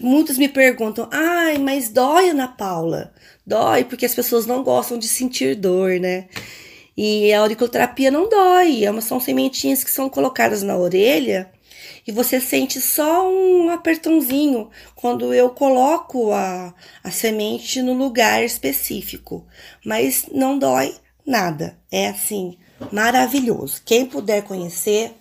Muitos 0.00 0.36
me 0.36 0.48
perguntam: 0.48 1.08
ai, 1.12 1.58
mas 1.58 1.88
dói, 1.88 2.30
Ana 2.30 2.48
Paula? 2.48 3.14
Dói 3.46 3.84
porque 3.84 4.04
as 4.04 4.14
pessoas 4.14 4.46
não 4.46 4.62
gostam 4.62 4.98
de 4.98 5.06
sentir 5.06 5.54
dor, 5.54 6.00
né? 6.00 6.28
E 6.96 7.32
a 7.32 7.40
auriculoterapia 7.40 8.10
não 8.10 8.28
dói, 8.28 8.84
é 8.84 9.00
são 9.00 9.20
sementinhas 9.20 9.84
que 9.84 9.90
são 9.90 10.08
colocadas 10.08 10.62
na 10.62 10.76
orelha 10.76 11.52
e 12.06 12.12
você 12.12 12.40
sente 12.40 12.80
só 12.80 13.28
um 13.28 13.68
apertãozinho 13.68 14.70
quando 14.94 15.34
eu 15.34 15.50
coloco 15.50 16.32
a, 16.32 16.72
a 17.02 17.10
semente 17.10 17.82
no 17.82 17.94
lugar 17.94 18.44
específico, 18.44 19.44
mas 19.84 20.26
não 20.32 20.56
dói 20.56 20.94
nada. 21.26 21.76
É 21.90 22.08
assim, 22.08 22.56
maravilhoso. 22.92 23.82
Quem 23.84 24.06
puder 24.06 24.42
conhecer 24.44 25.14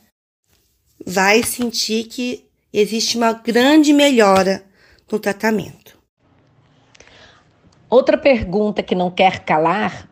vai 1.04 1.42
sentir 1.42 2.06
que 2.06 2.46
existe 2.72 3.18
uma 3.18 3.34
grande 3.34 3.92
melhora 3.92 4.64
no 5.12 5.18
tratamento. 5.18 5.98
Outra 7.90 8.18
pergunta 8.18 8.84
que 8.84 8.94
não 8.94 9.10
quer 9.10 9.40
calar 9.40 10.10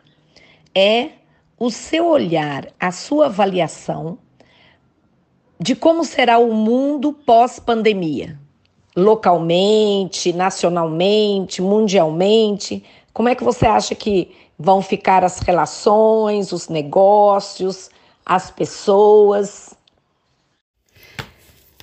é 0.74 1.10
o 1.64 1.70
seu 1.70 2.06
olhar, 2.08 2.68
a 2.78 2.92
sua 2.92 3.26
avaliação 3.26 4.18
de 5.58 5.74
como 5.74 6.04
será 6.04 6.36
o 6.36 6.52
mundo 6.52 7.10
pós-pandemia. 7.10 8.38
Localmente, 8.94 10.30
nacionalmente, 10.34 11.62
mundialmente. 11.62 12.84
Como 13.14 13.30
é 13.30 13.34
que 13.34 13.42
você 13.42 13.64
acha 13.66 13.94
que 13.94 14.30
vão 14.58 14.82
ficar 14.82 15.24
as 15.24 15.38
relações, 15.38 16.52
os 16.52 16.68
negócios, 16.68 17.88
as 18.26 18.50
pessoas? 18.50 19.74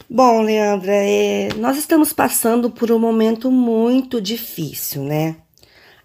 Bom, 0.07 0.41
Leandra, 0.41 0.93
é, 0.93 1.49
nós 1.55 1.75
estamos 1.75 2.13
passando 2.13 2.69
por 2.69 2.91
um 2.91 2.99
momento 2.99 3.49
muito 3.49 4.21
difícil, 4.21 5.01
né? 5.01 5.37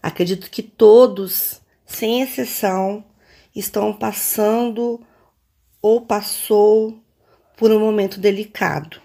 Acredito 0.02 0.50
que 0.50 0.62
todos, 0.62 1.60
sem 1.84 2.22
exceção, 2.22 3.04
estão 3.56 3.92
passando 3.92 5.00
ou 5.80 6.02
passou 6.02 6.98
por 7.56 7.70
um 7.70 7.80
momento 7.80 8.20
delicado, 8.20 9.00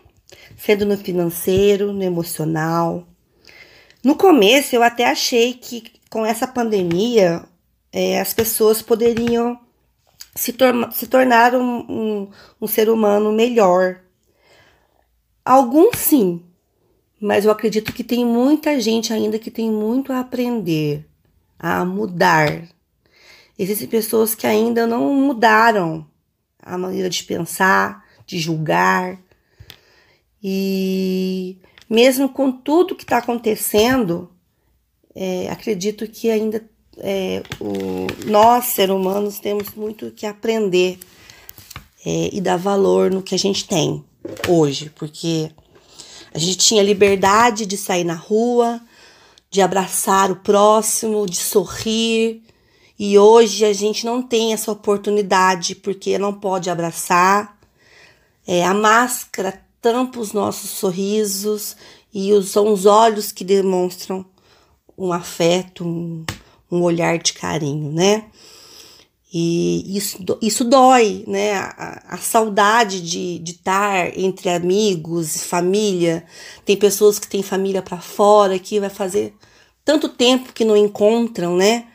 sendo 0.58 0.86
no 0.86 0.98
financeiro, 0.98 1.94
no 1.94 2.04
emocional. 2.04 3.08
No 4.04 4.16
começo 4.16 4.76
eu 4.76 4.84
até 4.84 5.06
achei 5.06 5.54
que 5.54 5.94
com 6.10 6.26
essa 6.26 6.48
pandemia 6.48 7.44
é, 7.92 8.20
as 8.20 8.34
pessoas 8.34 8.82
poderiam 8.82 9.60
se, 10.36 10.52
tor 10.54 10.92
se 10.92 11.08
tornar 11.08 11.56
um, 11.56 11.80
um, 11.90 12.30
um 12.62 12.68
ser 12.68 12.90
humano 12.90 13.32
melhor. 13.32 14.02
Alguns 15.44 15.98
sim, 15.98 16.44
mas 17.20 17.46
eu 17.46 17.52
acredito 17.52 17.94
que 17.94 18.04
tem 18.04 18.26
muita 18.26 18.80
gente 18.80 19.14
ainda 19.14 19.40
que 19.40 19.52
tem 19.52 19.70
muito 19.72 20.12
a 20.12 20.20
aprender, 20.20 21.08
a 21.58 21.86
mudar. 21.86 22.68
Existem 23.62 23.88
pessoas 23.88 24.34
que 24.34 24.48
ainda 24.48 24.88
não 24.88 25.14
mudaram 25.14 26.04
a 26.60 26.80
maneira 26.80 27.08
de 27.08 27.24
pensar, 27.24 28.04
de 28.26 28.40
julgar. 28.40 29.20
E 30.44 31.60
mesmo 31.88 32.28
com 32.30 32.52
tudo 32.52 32.96
que 32.96 33.04
está 33.04 33.20
acontecendo, 33.20 34.32
é, 35.14 35.48
acredito 35.48 36.08
que 36.08 36.32
ainda 36.32 36.68
é, 36.98 37.44
o, 37.60 38.08
nós, 38.26 38.66
seres 38.66 38.96
humanos, 38.96 39.40
temos 39.40 39.76
muito 39.76 40.10
que 40.10 40.26
aprender 40.26 40.98
é, 42.04 42.30
e 42.34 42.42
dar 42.42 42.58
valor 42.58 43.12
no 43.12 43.22
que 43.22 43.36
a 43.36 43.38
gente 43.38 43.68
tem 43.68 44.04
hoje, 44.50 44.92
porque 44.96 45.52
a 46.34 46.40
gente 46.40 46.58
tinha 46.58 46.82
liberdade 46.82 47.68
de 47.68 47.78
sair 47.78 48.06
na 48.06 48.16
rua, 48.16 48.82
de 49.52 49.62
abraçar 49.62 50.32
o 50.32 50.38
próximo, 50.38 51.28
de 51.28 51.38
sorrir, 51.38 52.42
e 53.04 53.18
hoje 53.18 53.66
a 53.66 53.74
gente 53.74 54.06
não 54.06 54.22
tem 54.22 54.54
essa 54.54 54.72
oportunidade 54.72 55.74
porque 55.74 56.20
não 56.20 56.32
pode 56.32 56.70
abraçar. 56.70 57.58
É, 58.46 58.64
a 58.64 58.76
máscara 58.76 59.60
tampa 59.82 60.20
os 60.20 60.34
nossos 60.34 60.70
sorrisos 60.70 61.76
e 62.14 62.32
os, 62.32 62.52
são 62.52 62.72
os 62.72 62.86
olhos 62.86 63.32
que 63.32 63.44
demonstram 63.44 64.24
um 64.96 65.12
afeto, 65.12 65.84
um, 65.84 66.24
um 66.72 66.84
olhar 66.84 67.18
de 67.18 67.34
carinho, 67.34 67.92
né? 67.92 68.26
E 69.34 69.98
isso, 69.98 70.20
isso 70.40 70.64
dói, 70.64 71.24
né? 71.26 71.56
A, 71.56 72.04
a 72.08 72.18
saudade 72.20 73.02
de, 73.02 73.40
de 73.40 73.54
estar 73.54 74.16
entre 74.16 74.48
amigos, 74.48 75.44
família. 75.44 76.24
Tem 76.64 76.78
pessoas 76.78 77.18
que 77.18 77.28
têm 77.28 77.42
família 77.42 77.82
para 77.82 78.00
fora 78.00 78.60
que 78.60 78.80
vai 78.80 78.92
fazer 78.92 79.34
tanto 79.84 80.08
tempo 80.08 80.54
que 80.54 80.64
não 80.64 80.78
encontram, 80.78 81.58
né? 81.58 81.88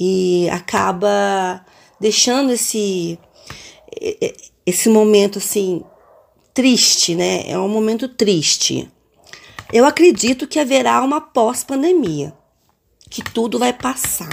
E 0.00 0.48
acaba 0.48 1.62
deixando 2.00 2.52
esse 2.52 3.18
esse 4.64 4.88
momento 4.88 5.38
assim 5.38 5.82
triste, 6.54 7.14
né? 7.14 7.48
É 7.48 7.58
um 7.58 7.68
momento 7.68 8.08
triste. 8.08 8.90
Eu 9.72 9.84
acredito 9.84 10.46
que 10.46 10.58
haverá 10.58 11.02
uma 11.02 11.20
pós-pandemia 11.20 12.34
que 13.08 13.22
tudo 13.22 13.58
vai 13.58 13.72
passar. 13.72 14.30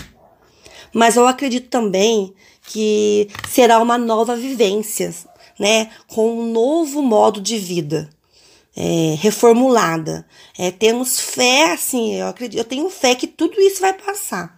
Mas 0.93 1.15
eu 1.15 1.27
acredito 1.27 1.69
também 1.69 2.33
que 2.63 3.29
será 3.49 3.79
uma 3.79 3.97
nova 3.97 4.35
vivência, 4.35 5.13
né? 5.59 5.89
Com 6.07 6.39
um 6.39 6.51
novo 6.51 7.01
modo 7.01 7.41
de 7.41 7.57
vida. 7.57 8.09
É, 8.75 9.15
reformulada. 9.19 10.27
É, 10.57 10.69
temos 10.69 11.19
fé, 11.19 11.71
assim, 11.71 12.13
eu 12.13 12.27
acredito, 12.27 12.59
eu 12.59 12.63
tenho 12.63 12.87
fé 12.91 13.15
que 13.15 13.25
tudo 13.25 13.59
isso 13.59 13.81
vai 13.81 13.91
passar. 13.93 14.56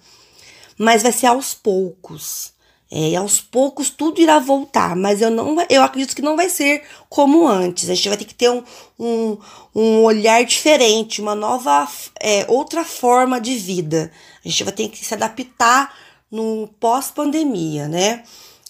Mas 0.79 1.03
vai 1.03 1.11
ser 1.11 1.27
aos 1.27 1.53
poucos. 1.53 2.53
É, 2.91 3.15
aos 3.15 3.39
poucos 3.39 3.91
tudo 3.91 4.19
irá 4.19 4.39
voltar, 4.39 4.95
mas 4.95 5.21
eu 5.21 5.29
não 5.29 5.55
eu 5.69 5.83
acredito 5.83 6.15
que 6.15 6.23
não 6.23 6.35
vai 6.35 6.49
ser 6.49 6.81
como 7.07 7.47
antes. 7.47 7.87
A 7.87 7.93
gente 7.93 8.09
vai 8.09 8.17
ter 8.17 8.25
que 8.25 8.33
ter 8.33 8.49
um, 8.49 8.63
um, 8.97 9.37
um 9.75 10.03
olhar 10.03 10.43
diferente, 10.43 11.21
uma 11.21 11.35
nova, 11.35 11.87
é, 12.19 12.45
outra 12.47 12.83
forma 12.83 13.39
de 13.39 13.55
vida. 13.55 14.11
A 14.43 14.49
gente 14.49 14.63
vai 14.63 14.73
ter 14.73 14.89
que 14.89 15.05
se 15.05 15.13
adaptar 15.13 15.95
no 16.31 16.67
pós-pandemia, 16.79 17.87
né? 17.87 18.23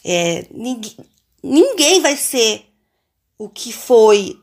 É, 0.03 0.45
ninguém, 0.51 0.97
ninguém 1.41 2.01
vai 2.01 2.17
ser 2.17 2.65
o 3.37 3.47
que 3.47 3.71
foi 3.71 4.37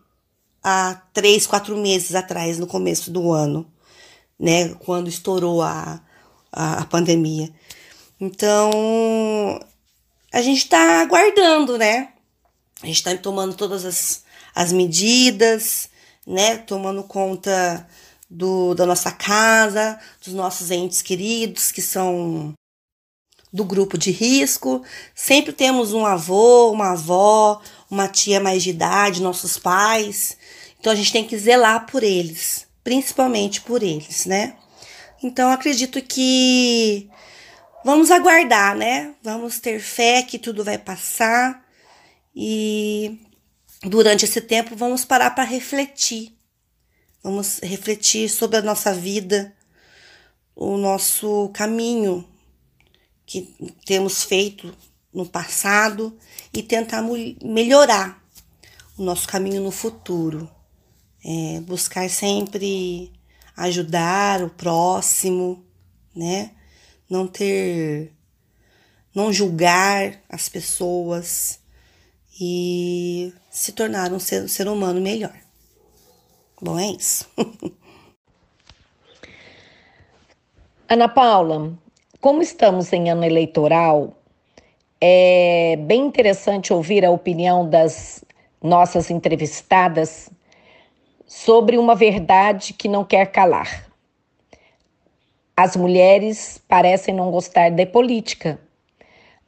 há 0.62 1.02
três, 1.12 1.46
quatro 1.46 1.76
meses 1.76 2.14
atrás, 2.14 2.58
no 2.58 2.66
começo 2.66 3.10
do 3.10 3.30
ano, 3.30 3.70
né? 4.38 4.70
Quando 4.76 5.08
estourou 5.08 5.60
a, 5.60 6.00
a, 6.56 6.80
a 6.80 6.84
pandemia. 6.86 7.50
Então, 8.18 9.60
a 10.32 10.40
gente 10.40 10.58
está 10.64 11.02
aguardando, 11.02 11.76
né? 11.76 12.08
A 12.82 12.86
gente 12.86 12.96
está 12.96 13.16
tomando 13.16 13.54
todas 13.54 13.84
as, 13.84 14.24
as 14.54 14.72
medidas, 14.72 15.90
né? 16.26 16.56
Tomando 16.56 17.04
conta 17.04 17.86
do, 18.28 18.74
da 18.74 18.86
nossa 18.86 19.12
casa, 19.12 19.98
dos 20.24 20.34
nossos 20.34 20.70
entes 20.70 21.02
queridos 21.02 21.70
que 21.70 21.82
são 21.82 22.54
do 23.52 23.64
grupo 23.64 23.96
de 23.96 24.10
risco. 24.10 24.82
Sempre 25.14 25.52
temos 25.52 25.92
um 25.92 26.04
avô, 26.04 26.70
uma 26.72 26.92
avó, 26.92 27.60
uma 27.90 28.08
tia 28.08 28.40
mais 28.40 28.62
de 28.62 28.70
idade, 28.70 29.22
nossos 29.22 29.58
pais. 29.58 30.36
Então 30.80 30.92
a 30.92 30.96
gente 30.96 31.12
tem 31.12 31.24
que 31.24 31.38
zelar 31.38 31.86
por 31.86 32.02
eles, 32.02 32.66
principalmente 32.82 33.60
por 33.60 33.82
eles, 33.82 34.26
né? 34.26 34.56
Então 35.22 35.50
acredito 35.50 36.00
que 36.02 37.08
Vamos 37.86 38.10
aguardar, 38.10 38.74
né? 38.74 39.14
Vamos 39.22 39.60
ter 39.60 39.78
fé 39.78 40.20
que 40.20 40.40
tudo 40.40 40.64
vai 40.64 40.76
passar 40.76 41.64
e 42.34 43.16
durante 43.80 44.24
esse 44.24 44.40
tempo 44.40 44.74
vamos 44.74 45.04
parar 45.04 45.30
para 45.36 45.44
refletir. 45.44 46.36
Vamos 47.22 47.60
refletir 47.62 48.28
sobre 48.28 48.56
a 48.56 48.62
nossa 48.62 48.92
vida, 48.92 49.54
o 50.56 50.76
nosso 50.76 51.48
caminho 51.54 52.28
que 53.24 53.54
temos 53.84 54.24
feito 54.24 54.76
no 55.14 55.24
passado 55.24 56.18
e 56.52 56.64
tentar 56.64 57.04
melhorar, 57.40 58.20
o 58.98 59.02
nosso 59.04 59.28
caminho 59.28 59.62
no 59.62 59.70
futuro. 59.70 60.50
É, 61.24 61.60
buscar 61.60 62.10
sempre 62.10 63.12
ajudar 63.56 64.42
o 64.42 64.50
próximo, 64.50 65.64
né? 66.14 66.50
Não 67.08 67.26
ter, 67.26 68.12
não 69.14 69.32
julgar 69.32 70.20
as 70.28 70.48
pessoas 70.48 71.60
e 72.38 73.32
se 73.50 73.72
tornar 73.72 74.12
um 74.12 74.18
ser, 74.18 74.44
um 74.44 74.48
ser 74.48 74.68
humano 74.68 75.00
melhor. 75.00 75.34
Bom, 76.60 76.78
é 76.78 76.88
isso. 76.88 77.26
Ana 80.88 81.08
Paula, 81.08 81.76
como 82.20 82.42
estamos 82.42 82.92
em 82.92 83.10
ano 83.10 83.24
eleitoral, 83.24 84.16
é 85.00 85.76
bem 85.76 86.06
interessante 86.06 86.72
ouvir 86.72 87.04
a 87.04 87.10
opinião 87.10 87.68
das 87.68 88.24
nossas 88.62 89.10
entrevistadas 89.10 90.30
sobre 91.26 91.76
uma 91.76 91.94
verdade 91.94 92.72
que 92.72 92.88
não 92.88 93.04
quer 93.04 93.26
calar. 93.26 93.86
As 95.56 95.74
mulheres 95.74 96.62
parecem 96.68 97.14
não 97.14 97.30
gostar 97.30 97.70
de 97.70 97.86
política. 97.86 98.58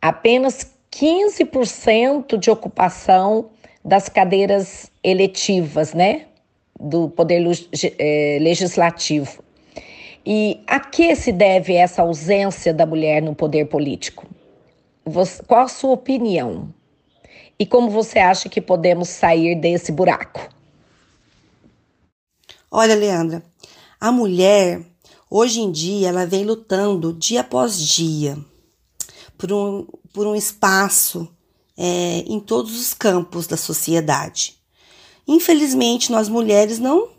Apenas 0.00 0.74
15% 0.90 2.36
de 2.38 2.50
ocupação 2.50 3.50
das 3.84 4.08
cadeiras 4.08 4.90
eletivas, 5.04 5.94
né? 5.94 6.26
Do 6.80 7.08
Poder 7.10 7.42
eh, 7.98 8.38
Legislativo. 8.40 9.42
E 10.24 10.60
a 10.66 10.80
que 10.80 11.14
se 11.14 11.32
deve 11.32 11.74
essa 11.74 12.02
ausência 12.02 12.74
da 12.74 12.84
mulher 12.84 13.22
no 13.22 13.34
poder 13.34 13.66
político? 13.66 14.26
qual 15.46 15.62
a 15.62 15.68
sua 15.68 15.92
opinião? 15.92 16.68
E 17.58 17.64
como 17.64 17.88
você 17.88 18.18
acha 18.18 18.48
que 18.48 18.60
podemos 18.60 19.08
sair 19.08 19.54
desse 19.54 19.90
buraco? 19.90 20.57
Olha, 22.70 22.94
Leandra, 22.94 23.42
a 23.98 24.12
mulher, 24.12 24.84
hoje 25.30 25.60
em 25.60 25.72
dia, 25.72 26.08
ela 26.08 26.26
vem 26.26 26.44
lutando 26.44 27.12
dia 27.12 27.40
após 27.40 27.78
dia 27.78 28.38
por 29.38 29.52
um, 29.52 29.86
por 30.12 30.26
um 30.26 30.34
espaço 30.34 31.28
é, 31.76 32.24
em 32.26 32.40
todos 32.40 32.78
os 32.78 32.92
campos 32.92 33.46
da 33.46 33.56
sociedade. 33.56 34.58
Infelizmente, 35.26 36.10
nós 36.10 36.28
mulheres 36.28 36.78
não 36.78 37.10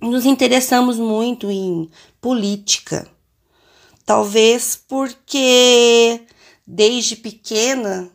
nos 0.00 0.26
interessamos 0.26 0.98
muito 0.98 1.50
em 1.50 1.88
política. 2.20 3.08
Talvez 4.04 4.76
porque 4.76 6.20
desde 6.66 7.16
pequena 7.16 8.10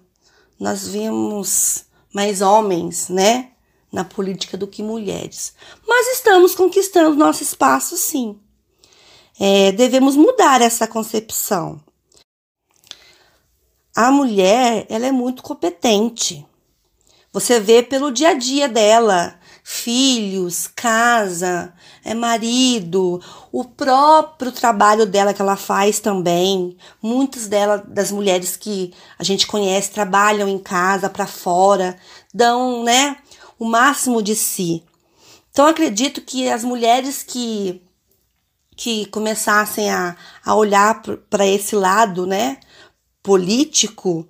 nós 0.59 0.87
vimos 0.87 1.85
mais 2.13 2.41
homens, 2.41 3.07
né, 3.09 3.51
na 3.91 4.03
política 4.03 4.57
do 4.57 4.67
que 4.67 4.83
mulheres. 4.83 5.53
Mas 5.87 6.07
estamos 6.07 6.55
conquistando 6.55 7.15
nosso 7.15 7.43
espaço, 7.43 7.97
sim. 7.97 8.39
É, 9.39 9.71
devemos 9.71 10.15
mudar 10.15 10.61
essa 10.61 10.87
concepção. 10.87 11.81
A 13.95 14.11
mulher, 14.11 14.85
ela 14.89 15.05
é 15.05 15.11
muito 15.11 15.41
competente. 15.41 16.45
Você 17.31 17.59
vê 17.59 17.81
pelo 17.81 18.11
dia 18.11 18.29
a 18.29 18.33
dia 18.33 18.67
dela 18.67 19.39
filhos, 19.71 20.65
casa, 20.65 21.71
é 22.03 22.15
marido, 22.15 23.21
o 23.51 23.63
próprio 23.63 24.51
trabalho 24.51 25.05
dela 25.05 25.31
que 25.31 25.43
ela 25.43 25.55
faz 25.55 25.99
também. 25.99 26.75
Muitas 26.99 27.45
dela, 27.45 27.77
das 27.77 28.11
mulheres 28.11 28.57
que 28.57 28.91
a 29.19 29.23
gente 29.23 29.45
conhece 29.45 29.91
trabalham 29.91 30.49
em 30.49 30.57
casa, 30.57 31.07
para 31.07 31.27
fora, 31.27 31.95
dão, 32.33 32.83
né, 32.83 33.17
o 33.59 33.65
máximo 33.65 34.23
de 34.23 34.35
si. 34.35 34.83
Então 35.51 35.67
acredito 35.67 36.21
que 36.21 36.49
as 36.49 36.63
mulheres 36.63 37.21
que 37.21 37.83
que 38.75 39.07
começassem 39.07 39.91
a, 39.91 40.15
a 40.43 40.55
olhar 40.55 41.01
para 41.29 41.45
esse 41.45 41.75
lado, 41.75 42.25
né, 42.25 42.61
político, 43.21 44.25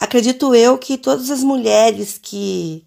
acredito 0.00 0.54
eu 0.54 0.78
que 0.78 0.96
todas 0.96 1.30
as 1.30 1.42
mulheres 1.42 2.18
que 2.18 2.86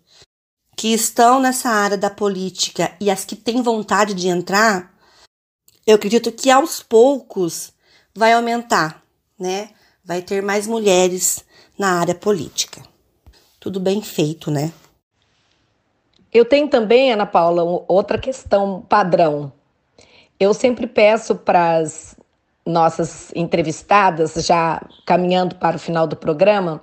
que 0.76 0.94
estão 0.94 1.40
nessa 1.40 1.70
área 1.70 1.98
da 1.98 2.10
política 2.10 2.96
e 3.00 3.12
as 3.12 3.26
que 3.26 3.36
têm 3.36 3.62
vontade 3.62 4.14
de 4.14 4.30
entrar, 4.30 4.96
eu 5.86 5.96
acredito 5.96 6.32
que 6.32 6.50
aos 6.50 6.82
poucos 6.82 7.74
vai 8.16 8.32
aumentar, 8.32 9.04
né? 9.38 9.72
Vai 10.04 10.22
ter 10.22 10.42
mais 10.42 10.66
mulheres 10.66 11.44
na 11.78 12.00
área 12.00 12.16
política. 12.16 12.82
Tudo 13.60 13.78
bem 13.80 14.02
feito, 14.02 14.50
né? 14.50 14.72
Eu 16.34 16.46
tenho 16.46 16.68
também, 16.68 17.12
Ana 17.12 17.26
Paula, 17.26 17.84
outra 17.88 18.18
questão 18.18 18.82
padrão. 18.88 19.52
Eu 20.40 20.54
sempre 20.54 20.86
peço 20.88 21.36
para 21.36 21.78
as 21.78 22.16
nossas 22.66 23.32
entrevistadas, 23.36 24.36
já 24.46 24.82
caminhando 25.06 25.56
para 25.56 25.76
o 25.76 25.80
final 25.80 26.06
do 26.06 26.16
programa, 26.16 26.82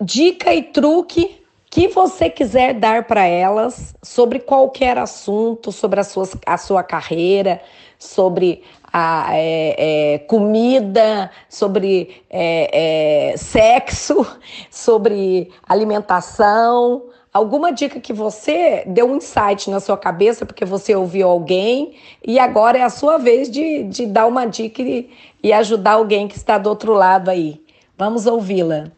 dica 0.00 0.52
e 0.52 0.62
truque 0.62 1.44
que 1.70 1.88
você 1.88 2.28
quiser 2.28 2.74
dar 2.74 3.06
para 3.06 3.24
elas 3.24 3.94
sobre 4.02 4.40
qualquer 4.40 4.98
assunto, 4.98 5.70
sobre 5.70 6.00
a 6.00 6.04
sua, 6.04 6.28
a 6.46 6.56
sua 6.56 6.82
carreira, 6.82 7.60
sobre 7.98 8.62
a 8.92 9.28
é, 9.32 10.14
é, 10.14 10.18
comida, 10.20 11.30
sobre 11.48 12.24
é, 12.30 13.32
é 13.32 13.36
sexo, 13.36 14.26
sobre 14.70 15.52
alimentação. 15.68 17.04
Alguma 17.32 17.70
dica 17.70 18.00
que 18.00 18.12
você 18.12 18.84
deu 18.86 19.10
um 19.10 19.16
insight 19.16 19.70
na 19.70 19.80
sua 19.80 19.96
cabeça 19.96 20.46
porque 20.46 20.64
você 20.64 20.94
ouviu 20.94 21.28
alguém 21.28 21.94
e 22.26 22.38
agora 22.38 22.78
é 22.78 22.82
a 22.82 22.90
sua 22.90 23.18
vez 23.18 23.50
de, 23.50 23.84
de 23.84 24.06
dar 24.06 24.26
uma 24.26 24.46
dica 24.46 24.80
e, 24.80 25.10
e 25.42 25.52
ajudar 25.52 25.92
alguém 25.92 26.26
que 26.26 26.36
está 26.36 26.56
do 26.56 26.68
outro 26.68 26.94
lado 26.94 27.28
aí. 27.28 27.62
Vamos 27.96 28.26
ouvi-la. 28.26 28.90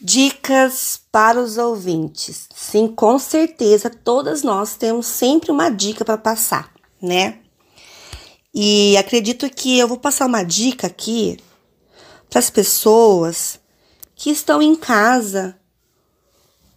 Dicas 0.00 1.02
para 1.12 1.38
os 1.38 1.58
ouvintes. 1.58 2.48
Sim, 2.54 2.88
com 2.88 3.18
certeza, 3.18 3.90
todas 3.90 4.42
nós 4.42 4.74
temos 4.74 5.06
sempre 5.06 5.50
uma 5.50 5.68
dica 5.68 6.04
para 6.04 6.16
passar, 6.16 6.72
né? 7.00 7.38
E 8.54 8.96
acredito 8.96 9.48
que 9.50 9.78
eu 9.78 9.86
vou 9.86 9.98
passar 9.98 10.24
uma 10.24 10.42
dica 10.42 10.86
aqui 10.86 11.36
para 12.30 12.38
as 12.38 12.48
pessoas 12.48 13.60
que 14.16 14.30
estão 14.30 14.62
em 14.62 14.74
casa 14.74 15.59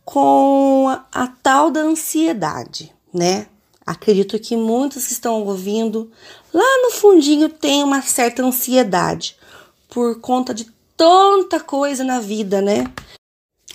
com 0.06 0.88
a, 0.90 1.06
a 1.12 1.28
tal 1.28 1.72
da 1.72 1.82
ansiedade, 1.82 2.94
né? 3.14 3.48
Acredito 3.86 4.40
que 4.40 4.56
muitos 4.56 5.08
que 5.08 5.14
estão 5.14 5.44
ouvindo 5.44 6.10
lá 6.54 6.82
no 6.84 6.92
fundinho 6.92 7.50
tem 7.50 7.84
uma 7.84 8.02
certa 8.02 8.42
ansiedade 8.44 9.36
por 9.90 10.20
conta 10.22 10.54
de 10.54 10.72
tanta 10.96 11.60
coisa 11.60 12.04
na 12.04 12.20
vida, 12.20 12.62
né? 12.62 12.86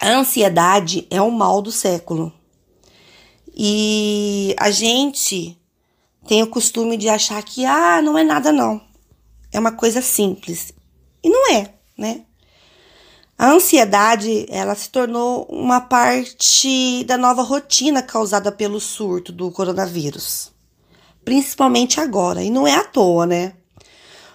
A 0.00 0.10
ansiedade 0.10 1.06
é 1.10 1.20
o 1.20 1.30
mal 1.30 1.60
do 1.60 1.70
século. 1.70 2.32
E 3.54 4.54
a 4.58 4.70
gente 4.70 5.58
tem 6.26 6.42
o 6.42 6.46
costume 6.46 6.96
de 6.96 7.08
achar 7.08 7.42
que 7.42 7.64
ah, 7.64 8.00
não 8.00 8.16
é 8.16 8.22
nada 8.22 8.52
não. 8.52 8.80
É 9.52 9.58
uma 9.58 9.72
coisa 9.72 10.00
simples. 10.00 10.72
E 11.22 11.28
não 11.28 11.52
é, 11.52 11.74
né? 11.96 12.24
A 13.40 13.52
ansiedade, 13.52 14.46
ela 14.48 14.74
se 14.74 14.90
tornou 14.90 15.46
uma 15.48 15.80
parte 15.80 17.04
da 17.04 17.16
nova 17.16 17.42
rotina 17.42 18.02
causada 18.02 18.50
pelo 18.50 18.80
surto 18.80 19.30
do 19.30 19.48
coronavírus. 19.52 20.50
Principalmente 21.24 22.00
agora, 22.00 22.42
e 22.42 22.50
não 22.50 22.66
é 22.66 22.74
à 22.74 22.82
toa, 22.82 23.26
né? 23.26 23.54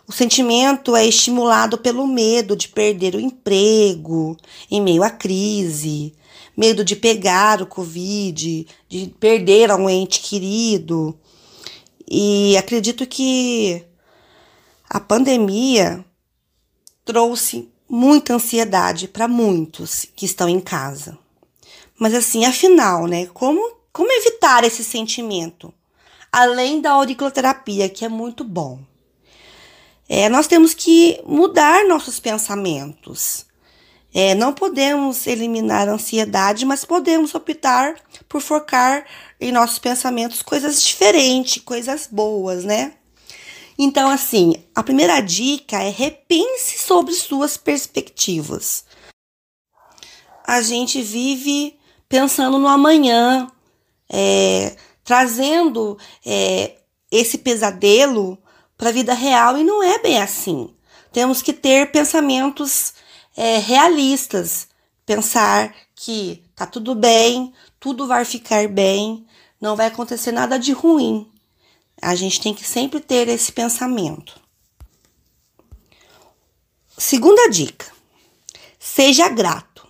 O 0.07 0.13
sentimento 0.13 0.95
é 0.95 1.05
estimulado 1.05 1.77
pelo 1.77 2.07
medo 2.07 2.55
de 2.55 2.69
perder 2.69 3.15
o 3.15 3.19
emprego 3.19 4.37
em 4.71 4.81
meio 4.81 5.03
à 5.03 5.09
crise, 5.09 6.15
medo 6.55 6.81
de 6.81 6.95
pegar 6.95 7.61
o 7.61 7.67
Covid, 7.67 8.65
de 8.87 9.07
perder 9.19 9.69
um 9.71 9.89
ente 9.89 10.21
querido. 10.21 11.19
E 12.09 12.55
acredito 12.55 13.05
que 13.05 13.83
a 14.89 15.01
pandemia 15.01 16.05
trouxe 17.03 17.72
muita 17.95 18.33
ansiedade 18.33 19.07
para 19.07 19.27
muitos 19.27 20.07
que 20.15 20.25
estão 20.25 20.49
em 20.49 20.59
casa. 20.59 21.15
Mas 21.99 22.15
assim, 22.15 22.43
afinal, 22.43 23.05
né, 23.05 23.27
como 23.27 23.61
como 23.91 24.11
evitar 24.11 24.63
esse 24.63 24.83
sentimento? 24.83 25.71
Além 26.31 26.81
da 26.81 26.89
auriculoterapia, 26.93 27.87
que 27.87 28.03
é 28.03 28.09
muito 28.09 28.43
bom. 28.43 28.79
É, 30.09 30.27
nós 30.27 30.47
temos 30.47 30.73
que 30.73 31.21
mudar 31.23 31.85
nossos 31.85 32.19
pensamentos. 32.19 33.45
É, 34.11 34.33
não 34.33 34.53
podemos 34.53 35.27
eliminar 35.27 35.87
a 35.87 35.93
ansiedade, 35.93 36.65
mas 36.65 36.83
podemos 36.83 37.35
optar 37.35 37.93
por 38.27 38.41
focar 38.41 39.05
em 39.39 39.51
nossos 39.51 39.77
pensamentos 39.77 40.41
coisas 40.41 40.81
diferentes, 40.81 41.61
coisas 41.61 42.07
boas, 42.11 42.65
né? 42.65 42.93
Então, 43.77 44.09
assim, 44.09 44.55
a 44.75 44.83
primeira 44.83 45.19
dica 45.21 45.81
é 45.81 45.89
repense 45.89 46.79
sobre 46.79 47.13
suas 47.13 47.57
perspectivas. 47.57 48.85
a 50.45 50.61
gente 50.61 51.01
vive 51.01 51.79
pensando 52.09 52.59
no 52.59 52.67
amanhã, 52.67 53.49
é, 54.09 54.75
trazendo 55.03 55.97
é, 56.25 56.75
esse 57.09 57.37
pesadelo 57.37 58.37
para 58.77 58.89
a 58.89 58.91
vida 58.91 59.13
real 59.13 59.57
e 59.57 59.63
não 59.63 59.81
é 59.81 59.97
bem 59.99 60.21
assim. 60.21 60.73
Temos 61.11 61.41
que 61.41 61.53
ter 61.53 61.91
pensamentos 61.91 62.93
é, 63.35 63.57
realistas, 63.57 64.67
pensar 65.05 65.73
que 65.95 66.43
tá 66.55 66.65
tudo 66.65 66.93
bem, 66.93 67.53
tudo 67.79 68.05
vai 68.05 68.25
ficar 68.25 68.67
bem, 68.67 69.25
não 69.59 69.75
vai 69.75 69.87
acontecer 69.87 70.31
nada 70.31 70.59
de 70.59 70.71
ruim. 70.73 71.31
A 72.03 72.15
gente 72.15 72.41
tem 72.41 72.53
que 72.53 72.65
sempre 72.65 72.99
ter 72.99 73.27
esse 73.27 73.51
pensamento. 73.51 74.39
Segunda 76.97 77.49
dica: 77.49 77.85
seja 78.79 79.29
grato. 79.29 79.87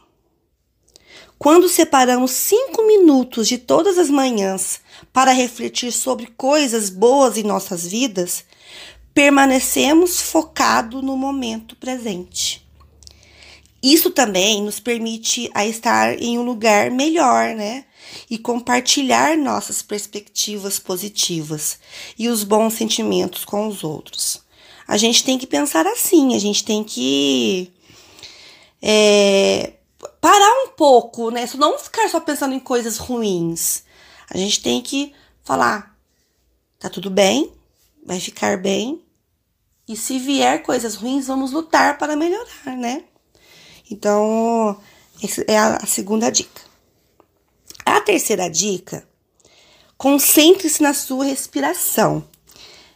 Quando 1.37 1.67
separamos 1.67 2.31
cinco 2.31 2.87
minutos 2.87 3.49
de 3.49 3.57
todas 3.57 3.97
as 3.97 4.09
manhãs 4.09 4.79
para 5.11 5.33
refletir 5.33 5.91
sobre 5.91 6.27
coisas 6.27 6.89
boas 6.89 7.37
em 7.37 7.43
nossas 7.43 7.85
vidas, 7.85 8.45
permanecemos 9.13 10.21
focados 10.21 11.03
no 11.03 11.17
momento 11.17 11.75
presente. 11.75 12.65
Isso 13.83 14.09
também 14.09 14.63
nos 14.63 14.79
permite 14.79 15.51
a 15.53 15.65
estar 15.65 16.17
em 16.21 16.39
um 16.39 16.43
lugar 16.43 16.89
melhor, 16.89 17.53
né? 17.53 17.83
E 18.29 18.37
compartilhar 18.37 19.37
nossas 19.37 19.81
perspectivas 19.81 20.79
positivas 20.79 21.79
e 22.17 22.29
os 22.29 22.43
bons 22.43 22.73
sentimentos 22.73 23.45
com 23.45 23.67
os 23.67 23.83
outros. 23.83 24.41
A 24.87 24.97
gente 24.97 25.23
tem 25.23 25.37
que 25.37 25.47
pensar 25.47 25.85
assim, 25.87 26.35
a 26.35 26.39
gente 26.39 26.63
tem 26.63 26.83
que 26.83 27.71
é, 28.81 29.73
parar 30.19 30.65
um 30.65 30.69
pouco, 30.69 31.29
né? 31.31 31.47
Não 31.55 31.77
ficar 31.79 32.09
só 32.09 32.19
pensando 32.19 32.53
em 32.53 32.59
coisas 32.59 32.97
ruins. 32.97 33.83
A 34.29 34.37
gente 34.37 34.61
tem 34.61 34.81
que 34.81 35.13
falar, 35.43 35.97
tá 36.79 36.89
tudo 36.89 37.09
bem, 37.09 37.51
vai 38.05 38.19
ficar 38.19 38.57
bem. 38.57 39.01
E 39.87 39.97
se 39.97 40.17
vier 40.17 40.63
coisas 40.63 40.95
ruins, 40.95 41.27
vamos 41.27 41.51
lutar 41.51 41.97
para 41.97 42.15
melhorar, 42.15 42.75
né? 42.77 43.03
Então, 43.89 44.79
essa 45.21 45.43
é 45.47 45.57
a 45.57 45.85
segunda 45.85 46.31
dica. 46.31 46.61
A 47.85 48.01
terceira 48.01 48.49
dica, 48.49 49.07
concentre-se 49.97 50.81
na 50.81 50.93
sua 50.93 51.25
respiração. 51.25 52.23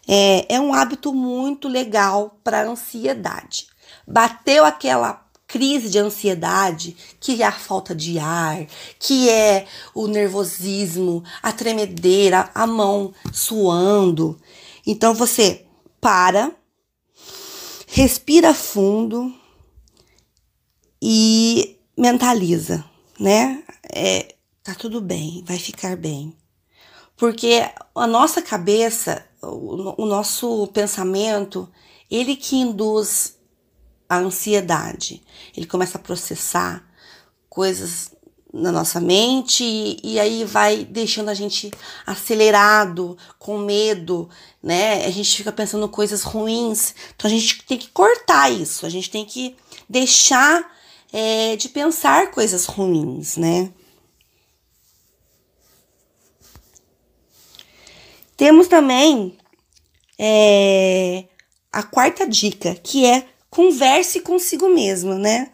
É, 0.08 0.56
é 0.56 0.60
um 0.60 0.74
hábito 0.74 1.14
muito 1.14 1.68
legal 1.68 2.40
para 2.44 2.64
ansiedade. 2.64 3.68
Bateu 4.08 4.64
aquela 4.64 5.28
crise 5.48 5.90
de 5.90 5.98
ansiedade, 5.98 6.96
que 7.20 7.42
é 7.42 7.46
a 7.46 7.52
falta 7.52 7.96
de 7.96 8.20
ar, 8.20 8.66
que 9.00 9.30
é 9.30 9.66
o 9.94 10.08
nervosismo, 10.08 11.24
a 11.42 11.52
tremedeira, 11.52 12.50
a 12.54 12.68
mão 12.68 13.14
suando. 13.32 14.40
Então 14.86 15.14
você 15.14 15.66
para, 16.02 16.52
respira 17.88 18.54
fundo 18.54 19.34
e 21.02 21.78
mentaliza, 21.98 22.84
né? 23.20 23.64
É, 23.94 24.36
tá 24.68 24.76
tudo 24.76 25.00
bem, 25.00 25.42
vai 25.46 25.58
ficar 25.58 25.96
bem. 25.96 26.36
Porque 27.16 27.66
a 27.96 28.06
nossa 28.06 28.42
cabeça, 28.42 29.26
o, 29.42 30.04
o 30.04 30.06
nosso 30.06 30.68
pensamento, 30.68 31.70
ele 32.12 32.36
que 32.36 32.58
induz 32.58 33.38
a 34.10 34.18
ansiedade. 34.18 35.24
Ele 35.56 35.66
começa 35.66 35.98
a 35.98 36.02
processar 36.02 36.86
coisas 37.50 38.12
na 38.54 38.70
nossa 38.70 39.00
mente 39.00 39.64
e, 39.64 40.00
e, 40.04 40.20
aí 40.20 40.44
vai 40.44 40.84
deixando 40.84 41.30
a 41.30 41.34
gente 41.34 41.72
acelerado, 42.06 43.18
com 43.40 43.58
medo, 43.60 44.30
né? 44.62 45.06
A 45.06 45.12
gente 45.12 45.38
fica 45.38 45.52
pensando 45.52 45.88
coisas 45.88 46.24
ruins. 46.24 46.94
Então 47.16 47.30
a 47.30 47.34
gente 47.34 47.64
tem 47.64 47.78
que 47.78 47.90
cortar 47.90 48.52
isso, 48.52 48.86
a 48.86 48.90
gente 48.90 49.10
tem 49.10 49.24
que 49.24 49.56
deixar 49.88 50.76
é, 51.14 51.56
de 51.56 51.70
pensar 51.70 52.32
coisas 52.32 52.66
ruins, 52.66 53.38
né? 53.38 53.72
Temos 58.38 58.68
também 58.68 59.36
é, 60.20 61.26
a 61.72 61.82
quarta 61.82 62.28
dica, 62.28 62.76
que 62.76 63.04
é 63.04 63.28
converse 63.50 64.20
consigo 64.22 64.70
mesmo, 64.70 65.16
né? 65.16 65.52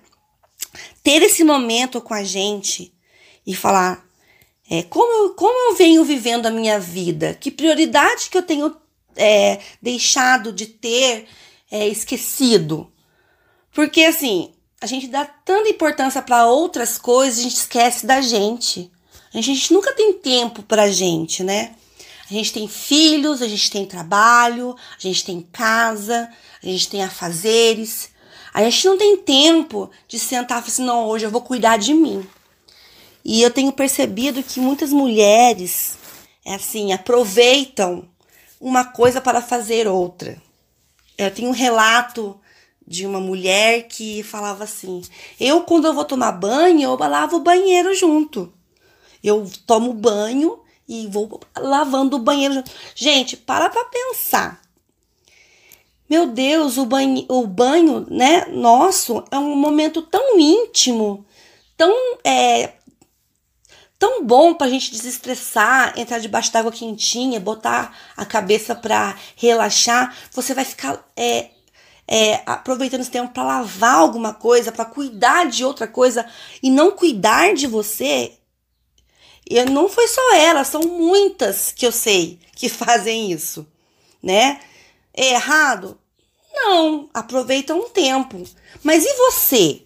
Ter 1.01 1.21
esse 1.21 1.45
momento 1.45 2.01
com 2.01 2.13
a 2.13 2.23
gente 2.23 2.93
e 3.47 3.55
falar 3.55 4.05
é, 4.69 4.83
como, 4.83 5.11
eu, 5.23 5.33
como 5.33 5.71
eu 5.71 5.75
venho 5.75 6.03
vivendo 6.03 6.45
a 6.45 6.51
minha 6.51 6.79
vida, 6.79 7.33
que 7.39 7.49
prioridade 7.49 8.29
que 8.29 8.37
eu 8.37 8.43
tenho 8.43 8.75
é, 9.15 9.59
deixado 9.81 10.51
de 10.51 10.65
ter 10.65 11.25
é, 11.71 11.87
esquecido. 11.87 12.91
Porque 13.73 14.03
assim, 14.03 14.53
a 14.81 14.85
gente 14.85 15.07
dá 15.07 15.23
tanta 15.23 15.69
importância 15.69 16.21
para 16.21 16.47
outras 16.47 16.97
coisas, 16.97 17.39
a 17.39 17.43
gente 17.43 17.55
esquece 17.55 18.05
da 18.05 18.19
gente. 18.19 18.91
A 19.33 19.41
gente 19.41 19.73
nunca 19.73 19.93
tem 19.93 20.13
tempo 20.13 20.61
pra 20.63 20.91
gente, 20.91 21.43
né? 21.43 21.75
A 22.29 22.33
gente 22.33 22.53
tem 22.53 22.67
filhos, 22.67 23.41
a 23.41 23.47
gente 23.47 23.69
tem 23.69 23.85
trabalho, 23.85 24.75
a 24.97 24.99
gente 24.99 25.25
tem 25.25 25.41
casa, 25.41 26.29
a 26.61 26.65
gente 26.65 26.89
tem 26.89 27.03
afazeres. 27.03 28.09
A 28.53 28.63
gente 28.63 28.87
não 28.87 28.97
tem 28.97 29.17
tempo 29.17 29.89
de 30.07 30.19
sentar 30.19 30.59
e 30.59 30.61
falar 30.61 30.67
assim, 30.67 30.85
não, 30.85 31.05
hoje 31.05 31.25
eu 31.25 31.31
vou 31.31 31.41
cuidar 31.41 31.77
de 31.77 31.93
mim. 31.93 32.25
E 33.25 33.41
eu 33.41 33.51
tenho 33.51 33.71
percebido 33.71 34.43
que 34.43 34.59
muitas 34.59 34.91
mulheres, 34.91 35.97
é 36.45 36.55
assim, 36.55 36.93
aproveitam 36.93 38.07
uma 38.59 38.85
coisa 38.85 39.19
para 39.19 39.41
fazer 39.41 39.87
outra. 39.87 40.41
Eu 41.17 41.31
tenho 41.31 41.49
um 41.49 41.53
relato 41.53 42.39
de 42.85 43.05
uma 43.05 43.19
mulher 43.19 43.87
que 43.87 44.23
falava 44.23 44.63
assim: 44.63 45.01
eu, 45.39 45.61
quando 45.61 45.85
eu 45.85 45.93
vou 45.93 46.05
tomar 46.05 46.33
banho, 46.33 46.81
eu 46.81 46.95
lavo 46.95 47.37
o 47.37 47.43
banheiro 47.43 47.93
junto. 47.95 48.53
Eu 49.23 49.49
tomo 49.65 49.93
banho 49.93 50.59
e 50.87 51.07
vou 51.07 51.39
lavando 51.57 52.17
o 52.17 52.19
banheiro. 52.19 52.63
Gente, 52.95 53.37
para 53.37 53.69
pra 53.69 53.85
pensar. 53.85 54.61
Meu 56.09 56.27
Deus, 56.27 56.77
o 56.77 56.85
banho, 56.85 57.25
o 57.27 57.47
banho, 57.47 58.05
né, 58.09 58.45
nosso 58.45 59.23
é 59.31 59.37
um 59.37 59.55
momento 59.55 60.01
tão 60.01 60.37
íntimo, 60.39 61.25
tão 61.75 61.91
é, 62.23 62.73
tão 63.97 64.23
bom 64.23 64.53
pra 64.53 64.67
gente 64.67 64.91
desestressar, 64.91 65.97
entrar 65.97 66.19
debaixo 66.19 66.51
d'água 66.51 66.71
quentinha, 66.71 67.39
botar 67.39 67.97
a 68.17 68.25
cabeça 68.25 68.75
pra 68.75 69.15
relaxar. 69.37 70.13
Você 70.33 70.53
vai 70.53 70.65
ficar 70.65 71.03
é, 71.15 71.51
é, 72.05 72.43
aproveitando 72.45 72.99
esse 72.99 73.09
tempo 73.09 73.33
para 73.33 73.43
lavar 73.43 73.95
alguma 73.95 74.33
coisa, 74.33 74.73
para 74.73 74.83
cuidar 74.83 75.45
de 75.45 75.63
outra 75.63 75.87
coisa 75.87 76.25
e 76.61 76.69
não 76.69 76.91
cuidar 76.91 77.53
de 77.53 77.65
você. 77.65 78.33
E 79.49 79.63
não 79.65 79.89
foi 79.89 80.07
só 80.07 80.35
ela, 80.35 80.63
são 80.63 80.81
muitas 80.81 81.71
que 81.71 81.85
eu 81.85 81.91
sei 81.91 82.39
que 82.55 82.69
fazem 82.69 83.31
isso, 83.31 83.67
né? 84.21 84.59
É 85.13 85.33
errado? 85.33 85.99
Não, 86.53 87.09
aproveita 87.13 87.73
um 87.73 87.89
tempo. 87.89 88.43
Mas 88.83 89.03
e 89.05 89.13
você? 89.13 89.81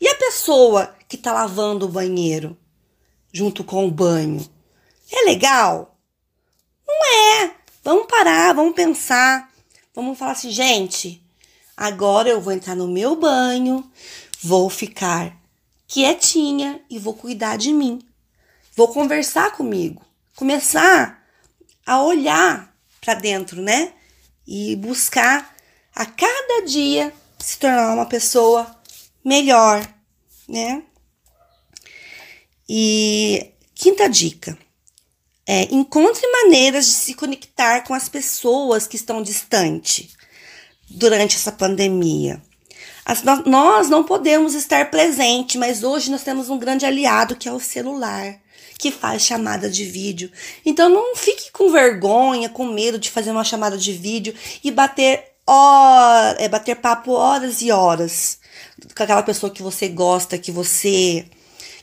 E 0.00 0.08
a 0.08 0.14
pessoa 0.14 0.94
que 1.08 1.16
tá 1.16 1.32
lavando 1.32 1.86
o 1.86 1.90
banheiro 1.90 2.56
junto 3.32 3.64
com 3.64 3.86
o 3.86 3.90
banho? 3.90 4.44
É 5.10 5.24
legal? 5.24 5.96
Não 6.86 7.44
é. 7.44 7.54
Vamos 7.82 8.06
parar, 8.06 8.54
vamos 8.54 8.74
pensar. 8.74 9.50
Vamos 9.94 10.18
falar 10.18 10.32
assim, 10.32 10.50
gente, 10.50 11.22
agora 11.76 12.28
eu 12.28 12.40
vou 12.40 12.52
entrar 12.52 12.74
no 12.74 12.88
meu 12.88 13.16
banho, 13.16 13.90
vou 14.42 14.68
ficar 14.68 15.36
quietinha 15.86 16.80
e 16.90 16.98
vou 16.98 17.14
cuidar 17.14 17.56
de 17.56 17.72
mim. 17.72 18.05
Vou 18.76 18.88
conversar 18.88 19.52
comigo, 19.52 20.04
começar 20.34 21.26
a 21.86 22.02
olhar 22.02 22.76
para 23.00 23.14
dentro, 23.14 23.62
né? 23.62 23.94
E 24.46 24.76
buscar 24.76 25.56
a 25.94 26.04
cada 26.04 26.66
dia 26.66 27.10
se 27.38 27.56
tornar 27.56 27.94
uma 27.94 28.04
pessoa 28.04 28.70
melhor, 29.24 29.82
né? 30.46 30.82
E 32.68 33.50
quinta 33.74 34.10
dica. 34.10 34.58
É, 35.46 35.62
encontre 35.74 36.30
maneiras 36.30 36.84
de 36.84 36.92
se 36.92 37.14
conectar 37.14 37.80
com 37.80 37.94
as 37.94 38.10
pessoas 38.10 38.86
que 38.86 38.96
estão 38.96 39.22
distantes 39.22 40.14
durante 40.90 41.34
essa 41.34 41.50
pandemia. 41.50 42.42
As, 43.06 43.22
nós 43.46 43.88
não 43.88 44.04
podemos 44.04 44.52
estar 44.52 44.90
presentes, 44.90 45.56
mas 45.56 45.82
hoje 45.82 46.10
nós 46.10 46.22
temos 46.22 46.50
um 46.50 46.58
grande 46.58 46.84
aliado 46.84 47.36
que 47.36 47.48
é 47.48 47.52
o 47.52 47.60
celular 47.60 48.44
que 48.78 48.90
faz 48.90 49.22
chamada 49.22 49.68
de 49.68 49.84
vídeo. 49.84 50.30
Então 50.64 50.88
não 50.88 51.16
fique 51.16 51.50
com 51.50 51.70
vergonha, 51.70 52.48
com 52.48 52.66
medo 52.66 52.98
de 52.98 53.10
fazer 53.10 53.30
uma 53.30 53.44
chamada 53.44 53.76
de 53.76 53.92
vídeo 53.92 54.34
e 54.62 54.70
bater 54.70 55.24
hora, 55.46 56.36
é, 56.38 56.48
bater 56.48 56.76
papo 56.76 57.12
horas 57.12 57.62
e 57.62 57.70
horas 57.70 58.38
com 58.94 59.02
aquela 59.02 59.22
pessoa 59.22 59.52
que 59.52 59.62
você 59.62 59.88
gosta, 59.88 60.38
que 60.38 60.52
você 60.52 61.26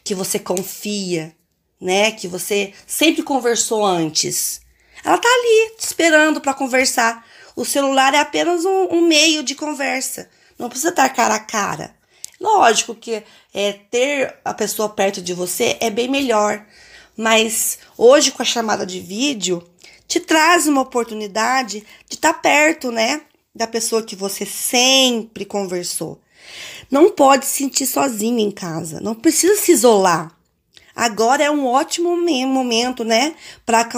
que 0.04 0.14
você 0.14 0.38
confia, 0.38 1.34
né? 1.80 2.12
Que 2.12 2.28
você 2.28 2.74
sempre 2.86 3.24
conversou 3.24 3.86
antes. 3.86 4.62
Ela 5.04 5.18
tá 5.18 5.28
ali 5.28 5.76
esperando 5.80 6.42
para 6.42 6.54
conversar. 6.54 7.26
O 7.56 7.64
celular 7.64 8.14
é 8.14 8.20
apenas 8.20 8.66
um, 8.66 8.88
um, 8.96 9.08
meio 9.08 9.44
de 9.44 9.56
conversa. 9.56 10.30
Não 10.58 10.70
precisa 10.70 10.90
estar 10.90 11.10
cara 11.10 11.36
a 11.36 11.40
cara. 11.40 11.96
Lógico 12.44 12.94
que 12.94 13.24
é, 13.54 13.72
ter 13.90 14.36
a 14.44 14.54
pessoa 14.54 14.90
perto 14.90 15.22
de 15.22 15.34
você 15.34 15.78
é 15.80 15.90
bem 15.90 16.10
melhor. 16.10 16.66
Mas 17.16 17.80
hoje, 17.98 18.32
com 18.32 18.42
a 18.42 18.46
chamada 18.46 18.86
de 18.86 19.00
vídeo, 19.00 19.66
te 20.06 20.20
traz 20.20 20.68
uma 20.68 20.82
oportunidade 20.82 21.86
de 22.10 22.16
estar 22.16 22.34
tá 22.34 22.40
perto, 22.40 22.92
né? 22.92 23.22
Da 23.56 23.66
pessoa 23.66 24.04
que 24.04 24.14
você 24.14 24.46
sempre 24.46 25.46
conversou. 25.46 26.20
Não 26.92 27.12
pode 27.12 27.46
se 27.46 27.60
sentir 27.60 27.86
sozinho 27.86 28.40
em 28.40 28.52
casa. 28.52 29.00
Não 29.00 29.16
precisa 29.16 29.56
se 29.56 29.72
isolar. 29.72 30.36
Agora 30.94 31.46
é 31.46 31.50
um 31.50 31.66
ótimo 31.66 32.10
momento, 32.46 33.06
né, 33.06 33.34
para 33.66 33.90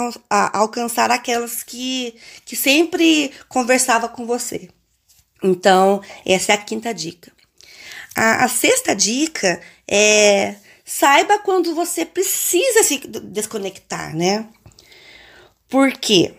alcançar 0.54 1.10
aquelas 1.10 1.62
que, 1.62 2.14
que 2.44 2.56
sempre 2.56 3.32
conversava 3.48 4.08
com 4.08 4.24
você. 4.24 4.70
Então, 5.42 6.00
essa 6.24 6.52
é 6.52 6.54
a 6.54 6.58
quinta 6.58 6.94
dica. 6.94 7.35
A, 8.16 8.44
a 8.44 8.48
sexta 8.48 8.96
dica 8.96 9.60
é 9.86 10.56
saiba 10.84 11.38
quando 11.40 11.74
você 11.74 12.06
precisa 12.06 12.82
se 12.82 12.98
desconectar, 12.98 14.16
né? 14.16 14.48
Por 15.68 15.92
quê? 15.92 16.32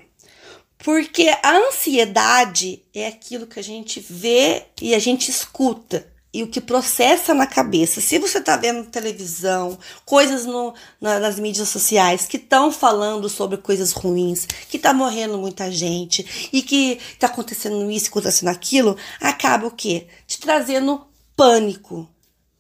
Porque 0.78 1.30
a 1.44 1.58
ansiedade 1.58 2.82
é 2.96 3.08
aquilo 3.08 3.46
que 3.46 3.60
a 3.60 3.64
gente 3.64 4.00
vê 4.00 4.64
e 4.82 4.96
a 4.96 5.00
gente 5.00 5.30
escuta 5.30 6.08
e 6.34 6.44
o 6.44 6.48
que 6.48 6.62
processa 6.62 7.34
na 7.34 7.48
cabeça. 7.48 8.00
Se 8.00 8.20
você 8.20 8.38
está 8.38 8.56
vendo 8.56 8.90
televisão, 8.90 9.78
coisas 10.06 10.46
no, 10.46 10.74
na, 11.02 11.20
nas 11.20 11.40
mídias 11.40 11.70
sociais 11.70 12.28
que 12.28 12.38
estão 12.38 12.72
falando 12.72 13.28
sobre 13.28 13.58
coisas 13.58 13.92
ruins, 13.92 14.46
que 14.70 14.78
está 14.78 14.94
morrendo 14.94 15.38
muita 15.38 15.72
gente 15.72 16.50
e 16.54 16.62
que 16.62 17.00
está 17.12 17.28
acontecendo 17.28 17.90
isso, 17.90 18.10
acontecendo 18.10 18.50
aquilo, 18.50 18.96
acaba 19.20 19.68
o 19.68 19.72
quê? 19.72 20.08
Te 20.28 20.40
trazendo 20.40 21.07
pânico, 21.38 22.10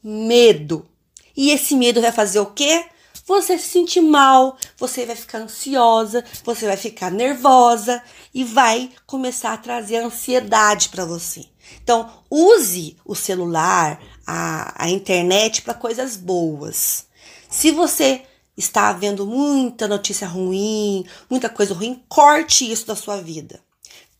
medo. 0.03 0.87
E 1.35 1.49
esse 1.49 1.75
medo 1.75 1.99
vai 1.99 2.11
fazer 2.11 2.39
o 2.39 2.45
quê? 2.45 2.85
Você 3.25 3.57
se 3.57 3.67
sentir 3.67 3.99
mal, 3.99 4.57
você 4.77 5.05
vai 5.05 5.15
ficar 5.15 5.39
ansiosa, 5.39 6.23
você 6.45 6.65
vai 6.65 6.77
ficar 6.77 7.11
nervosa 7.11 8.01
e 8.33 8.43
vai 8.45 8.89
começar 9.05 9.51
a 9.51 9.57
trazer 9.57 9.97
ansiedade 9.97 10.87
para 10.89 11.03
você. 11.03 11.45
Então, 11.83 12.09
use 12.29 12.95
o 13.03 13.15
celular, 13.15 13.99
a, 14.25 14.85
a 14.85 14.89
internet 14.89 15.63
para 15.63 15.73
coisas 15.73 16.15
boas. 16.15 17.07
Se 17.49 17.71
você 17.71 18.21
está 18.55 18.93
vendo 18.93 19.25
muita 19.25 19.87
notícia 19.87 20.27
ruim, 20.27 21.05
muita 21.29 21.49
coisa 21.49 21.73
ruim, 21.73 22.01
corte 22.07 22.71
isso 22.71 22.87
da 22.87 22.95
sua 22.95 23.17
vida. 23.17 23.59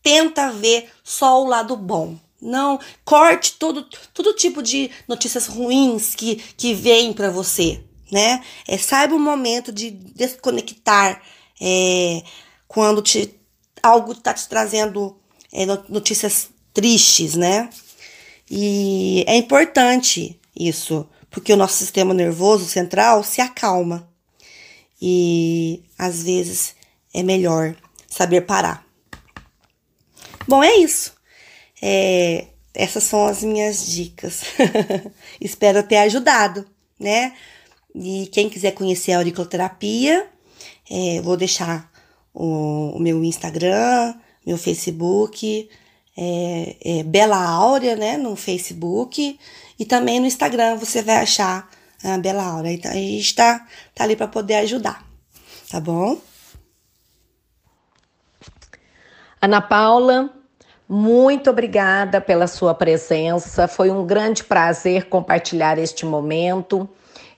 Tenta 0.02 0.52
ver 0.52 0.90
só 1.02 1.42
o 1.42 1.46
lado 1.46 1.76
bom. 1.76 2.16
Não, 2.40 2.78
corte 3.04 3.54
todo, 3.54 3.88
todo 4.14 4.34
tipo 4.34 4.62
de 4.62 4.90
notícias 5.08 5.46
ruins 5.46 6.14
que, 6.14 6.36
que 6.56 6.72
vem 6.72 7.12
para 7.12 7.30
você, 7.30 7.82
né? 8.12 8.44
É, 8.66 8.78
saiba 8.78 9.14
o 9.14 9.18
momento 9.18 9.72
de 9.72 9.90
desconectar 9.90 11.20
é, 11.60 12.22
quando 12.68 13.02
te, 13.02 13.34
algo 13.82 14.12
está 14.12 14.32
te 14.32 14.48
trazendo 14.48 15.16
é, 15.52 15.66
notícias 15.88 16.50
tristes, 16.72 17.34
né? 17.34 17.68
E 18.48 19.24
é 19.26 19.36
importante 19.36 20.38
isso, 20.54 21.08
porque 21.30 21.52
o 21.52 21.56
nosso 21.56 21.76
sistema 21.76 22.14
nervoso 22.14 22.66
central 22.66 23.24
se 23.24 23.40
acalma. 23.40 24.08
E 25.00 25.82
às 25.98 26.22
vezes 26.22 26.74
é 27.12 27.22
melhor 27.22 27.76
saber 28.08 28.42
parar. 28.42 28.86
Bom, 30.46 30.62
é 30.62 30.76
isso. 30.76 31.17
É, 31.82 32.46
essas 32.74 33.04
são 33.04 33.26
as 33.26 33.42
minhas 33.42 33.86
dicas. 33.86 34.42
Espero 35.40 35.82
ter 35.82 35.98
ajudado, 35.98 36.66
né? 36.98 37.34
E 37.94 38.28
quem 38.32 38.48
quiser 38.48 38.72
conhecer 38.72 39.12
a 39.12 39.18
auriculoterapia, 39.18 40.28
é, 40.90 41.20
vou 41.20 41.36
deixar 41.36 41.90
o, 42.32 42.96
o 42.96 43.00
meu 43.00 43.24
Instagram, 43.24 44.14
meu 44.46 44.56
Facebook, 44.56 45.68
é, 46.16 46.76
é 46.84 47.02
Bela 47.02 47.36
Áurea, 47.36 47.96
né, 47.96 48.16
no 48.16 48.34
Facebook 48.36 49.38
e 49.78 49.84
também 49.84 50.20
no 50.20 50.26
Instagram 50.26 50.76
você 50.76 51.02
vai 51.02 51.16
achar 51.16 51.68
a 52.02 52.18
Bela 52.18 52.44
Áurea. 52.44 52.72
Então 52.72 52.90
a 52.90 52.94
gente 52.94 53.34
tá, 53.34 53.66
tá 53.94 54.04
ali 54.04 54.16
para 54.16 54.28
poder 54.28 54.56
ajudar, 54.56 55.04
tá 55.70 55.80
bom? 55.80 56.20
Ana 59.40 59.60
Paula, 59.60 60.37
muito 60.88 61.50
obrigada 61.50 62.20
pela 62.20 62.46
sua 62.46 62.74
presença. 62.74 63.68
Foi 63.68 63.90
um 63.90 64.06
grande 64.06 64.44
prazer 64.44 65.06
compartilhar 65.06 65.78
este 65.78 66.06
momento. 66.06 66.88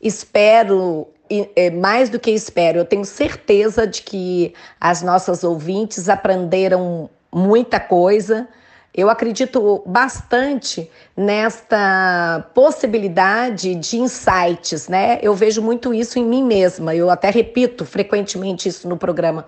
Espero, 0.01 1.09
é, 1.29 1.71
mais 1.71 2.09
do 2.09 2.19
que 2.19 2.31
espero, 2.31 2.79
eu 2.79 2.85
tenho 2.85 3.05
certeza 3.05 3.87
de 3.87 4.03
que 4.03 4.55
as 4.81 5.03
nossas 5.03 5.45
ouvintes 5.45 6.09
aprenderam 6.09 7.11
muita 7.33 7.81
coisa 7.81 8.49
eu 8.93 9.09
acredito 9.09 9.83
bastante 9.87 10.91
nesta 11.17 12.45
possibilidade 12.53 13.75
de 13.77 13.99
insights, 13.99 14.89
né? 14.89 15.19
Eu 15.23 15.35
vejo 15.35 15.63
muito 15.63 15.95
isso 15.95 16.19
em 16.19 16.25
mim 16.25 16.43
mesma, 16.43 16.95
eu 16.95 17.09
até 17.09 17.31
repito 17.31 17.85
frequentemente 17.85 18.69
isso 18.69 18.89
no 18.89 18.97
programa. 18.97 19.47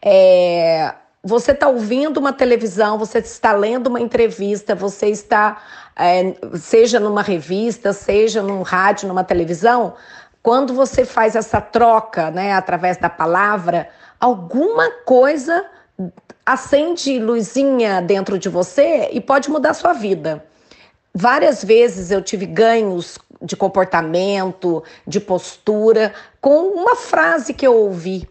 É, 0.00 0.94
você 1.22 1.52
está 1.52 1.68
ouvindo 1.68 2.18
uma 2.18 2.32
televisão, 2.32 2.98
você 2.98 3.18
está 3.18 3.52
lendo 3.52 3.86
uma 3.86 4.00
entrevista, 4.00 4.74
você 4.74 5.06
está, 5.06 5.62
é, 5.94 6.34
seja 6.56 6.98
numa 6.98 7.22
revista, 7.22 7.92
seja 7.92 8.42
num 8.42 8.62
rádio, 8.62 9.06
numa 9.06 9.22
televisão, 9.22 9.94
quando 10.42 10.74
você 10.74 11.04
faz 11.04 11.36
essa 11.36 11.60
troca, 11.60 12.30
né, 12.30 12.52
através 12.52 12.96
da 12.96 13.08
palavra, 13.08 13.88
alguma 14.18 14.90
coisa 15.04 15.64
acende 16.44 17.20
luzinha 17.20 18.02
dentro 18.02 18.36
de 18.36 18.48
você 18.48 19.10
e 19.12 19.20
pode 19.20 19.48
mudar 19.48 19.74
sua 19.74 19.92
vida. 19.92 20.44
Várias 21.14 21.62
vezes 21.62 22.10
eu 22.10 22.20
tive 22.20 22.46
ganhos 22.46 23.18
de 23.40 23.54
comportamento, 23.54 24.82
de 25.06 25.20
postura, 25.20 26.12
com 26.40 26.68
uma 26.68 26.96
frase 26.96 27.54
que 27.54 27.66
eu 27.66 27.76
ouvi, 27.76 28.28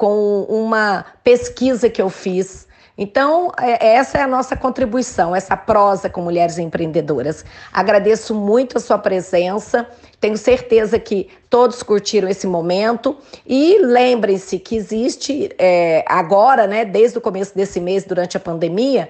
com 0.00 0.46
uma 0.48 1.04
pesquisa 1.22 1.90
que 1.90 2.00
eu 2.00 2.08
fiz. 2.08 2.66
Então, 2.96 3.52
é, 3.60 3.96
essa 3.96 4.16
é 4.16 4.22
a 4.22 4.26
nossa 4.26 4.56
contribuição, 4.56 5.36
essa 5.36 5.54
prosa 5.58 6.08
com 6.08 6.22
mulheres 6.22 6.56
empreendedoras. 6.56 7.44
Agradeço 7.70 8.34
muito 8.34 8.78
a 8.78 8.80
sua 8.80 8.96
presença. 8.96 9.86
Tenho 10.18 10.38
certeza 10.38 10.98
que 10.98 11.28
todos 11.50 11.82
curtiram 11.82 12.30
esse 12.30 12.46
momento. 12.46 13.14
E 13.46 13.76
lembrem-se 13.82 14.58
que 14.58 14.74
existe 14.74 15.50
é, 15.58 16.02
agora, 16.08 16.66
né, 16.66 16.82
desde 16.86 17.18
o 17.18 17.20
começo 17.20 17.54
desse 17.54 17.78
mês, 17.78 18.02
durante 18.06 18.38
a 18.38 18.40
pandemia, 18.40 19.06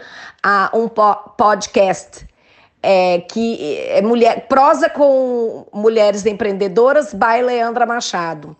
um 0.74 0.88
podcast 0.88 2.26
é, 2.82 3.20
que 3.20 3.78
é 3.90 4.02
mulher, 4.02 4.48
prosa 4.48 4.90
com 4.90 5.68
mulheres 5.72 6.26
empreendedoras 6.26 7.14
by 7.14 7.42
Leandra 7.44 7.86
Machado. 7.86 8.56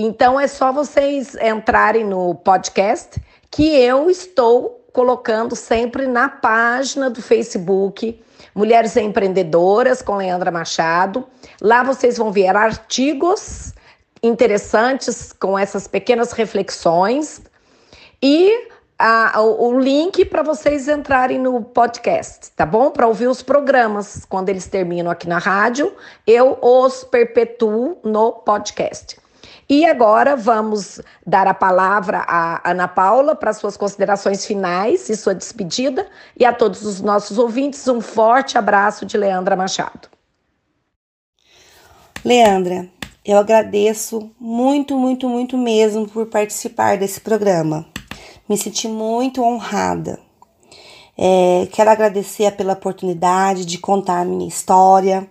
Então 0.00 0.38
é 0.38 0.46
só 0.46 0.70
vocês 0.70 1.34
entrarem 1.34 2.04
no 2.04 2.32
podcast 2.32 3.20
que 3.50 3.74
eu 3.74 4.08
estou 4.08 4.86
colocando 4.92 5.56
sempre 5.56 6.06
na 6.06 6.28
página 6.28 7.10
do 7.10 7.20
Facebook 7.20 8.22
Mulheres 8.54 8.96
Empreendedoras 8.96 10.00
com 10.00 10.14
Leandra 10.14 10.52
Machado. 10.52 11.26
Lá 11.60 11.82
vocês 11.82 12.16
vão 12.16 12.30
ver 12.30 12.54
artigos 12.54 13.74
interessantes 14.22 15.32
com 15.32 15.58
essas 15.58 15.88
pequenas 15.88 16.30
reflexões 16.30 17.42
e 18.22 18.68
a, 18.96 19.42
o, 19.42 19.70
o 19.70 19.80
link 19.80 20.24
para 20.26 20.44
vocês 20.44 20.86
entrarem 20.86 21.40
no 21.40 21.60
podcast, 21.60 22.52
tá 22.52 22.64
bom? 22.64 22.92
Para 22.92 23.08
ouvir 23.08 23.26
os 23.26 23.42
programas 23.42 24.24
quando 24.28 24.48
eles 24.48 24.68
terminam 24.68 25.10
aqui 25.10 25.28
na 25.28 25.38
rádio, 25.38 25.92
eu 26.24 26.56
os 26.62 27.02
perpetuo 27.02 27.98
no 28.04 28.30
podcast. 28.30 29.16
E 29.70 29.84
agora 29.84 30.34
vamos 30.34 30.98
dar 31.26 31.46
a 31.46 31.52
palavra 31.52 32.24
à 32.26 32.70
Ana 32.70 32.88
Paula 32.88 33.34
para 33.34 33.52
suas 33.52 33.76
considerações 33.76 34.46
finais 34.46 35.10
e 35.10 35.16
sua 35.16 35.34
despedida. 35.34 36.08
E 36.34 36.46
a 36.46 36.54
todos 36.54 36.86
os 36.86 37.02
nossos 37.02 37.36
ouvintes, 37.36 37.86
um 37.86 38.00
forte 38.00 38.56
abraço 38.56 39.04
de 39.04 39.18
Leandra 39.18 39.54
Machado. 39.54 40.08
Leandra, 42.24 42.88
eu 43.22 43.36
agradeço 43.36 44.30
muito, 44.40 44.96
muito, 44.96 45.28
muito 45.28 45.58
mesmo 45.58 46.08
por 46.08 46.26
participar 46.26 46.96
desse 46.96 47.20
programa. 47.20 47.84
Me 48.48 48.56
senti 48.56 48.88
muito 48.88 49.42
honrada. 49.42 50.18
É, 51.16 51.68
quero 51.72 51.90
agradecer 51.90 52.52
pela 52.52 52.72
oportunidade 52.72 53.66
de 53.66 53.76
contar 53.76 54.20
a 54.20 54.24
minha 54.24 54.48
história, 54.48 55.28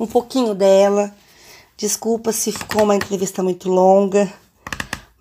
um 0.00 0.06
pouquinho 0.06 0.52
dela 0.52 1.14
Desculpa 1.78 2.32
se 2.32 2.50
ficou 2.50 2.82
uma 2.82 2.96
entrevista 2.96 3.40
muito 3.40 3.68
longa, 3.68 4.34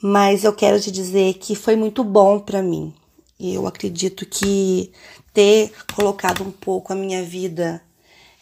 mas 0.02 0.44
eu 0.44 0.52
quero 0.52 0.82
te 0.82 0.90
dizer 0.90 1.36
que 1.36 1.54
foi 1.54 1.76
muito 1.76 2.04
bom 2.04 2.40
para 2.40 2.64
mim. 2.64 2.92
Eu 3.40 3.68
acredito 3.68 4.26
que 4.26 4.92
ter 5.32 5.72
colocado 5.94 6.42
um 6.42 6.50
pouco 6.50 6.92
a 6.92 6.96
minha 6.96 7.22
vida 7.22 7.80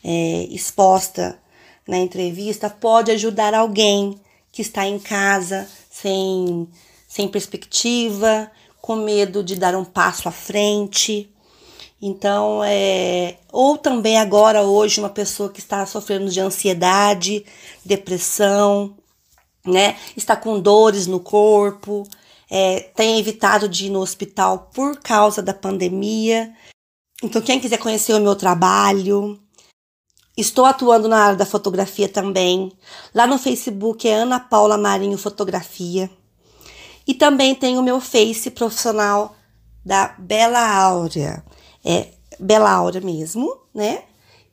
é, 0.02 0.44
exposta 0.50 1.38
na 1.86 1.98
entrevista 1.98 2.70
pode 2.70 3.12
ajudar 3.12 3.54
alguém 3.54 4.18
que 4.50 4.62
está 4.62 4.88
em 4.88 4.98
casa 4.98 5.68
sem, 5.92 6.70
sem 7.10 7.28
perspectiva, 7.28 8.50
com 8.82 8.96
medo 8.96 9.44
de 9.44 9.58
dar 9.58 9.76
um 9.76 9.84
passo 9.84 10.30
à 10.30 10.32
frente. 10.32 11.30
Então, 12.08 12.64
é, 12.64 13.40
ou 13.52 13.80
também 13.80 14.20
agora, 14.20 14.62
hoje, 14.62 15.00
uma 15.00 15.10
pessoa 15.10 15.50
que 15.50 15.60
está 15.60 15.84
sofrendo 15.88 16.30
de 16.30 16.40
ansiedade, 16.40 17.44
depressão, 17.84 18.96
né? 19.66 19.98
Está 20.16 20.36
com 20.36 20.60
dores 20.60 21.08
no 21.08 21.20
corpo, 21.20 22.08
é, 22.48 22.92
tem 22.96 23.18
evitado 23.18 23.68
de 23.68 23.88
ir 23.88 23.90
no 23.90 24.02
hospital 24.02 24.70
por 24.72 25.00
causa 25.00 25.42
da 25.42 25.52
pandemia. 25.52 26.54
Então, 27.24 27.42
quem 27.42 27.60
quiser 27.60 27.80
conhecer 27.80 28.14
o 28.14 28.22
meu 28.22 28.36
trabalho, 28.36 29.40
estou 30.38 30.66
atuando 30.66 31.08
na 31.08 31.18
área 31.18 31.38
da 31.38 31.46
fotografia 31.46 32.08
também. 32.08 32.72
Lá 33.16 33.26
no 33.26 33.40
Facebook 33.40 34.08
é 34.08 34.14
Ana 34.14 34.40
Paula 34.40 34.78
Marinho 34.78 35.18
Fotografia. 35.18 36.08
E 37.08 37.16
também 37.16 37.56
tem 37.56 37.80
o 37.80 37.84
meu 37.84 38.00
Face 38.00 38.52
profissional 38.52 39.36
da 39.84 40.14
Bela 40.20 40.60
Áurea. 40.60 41.44
É 41.86 42.08
Bela 42.40 42.72
Áurea 42.72 43.02
mesmo, 43.02 43.56
né? 43.74 44.04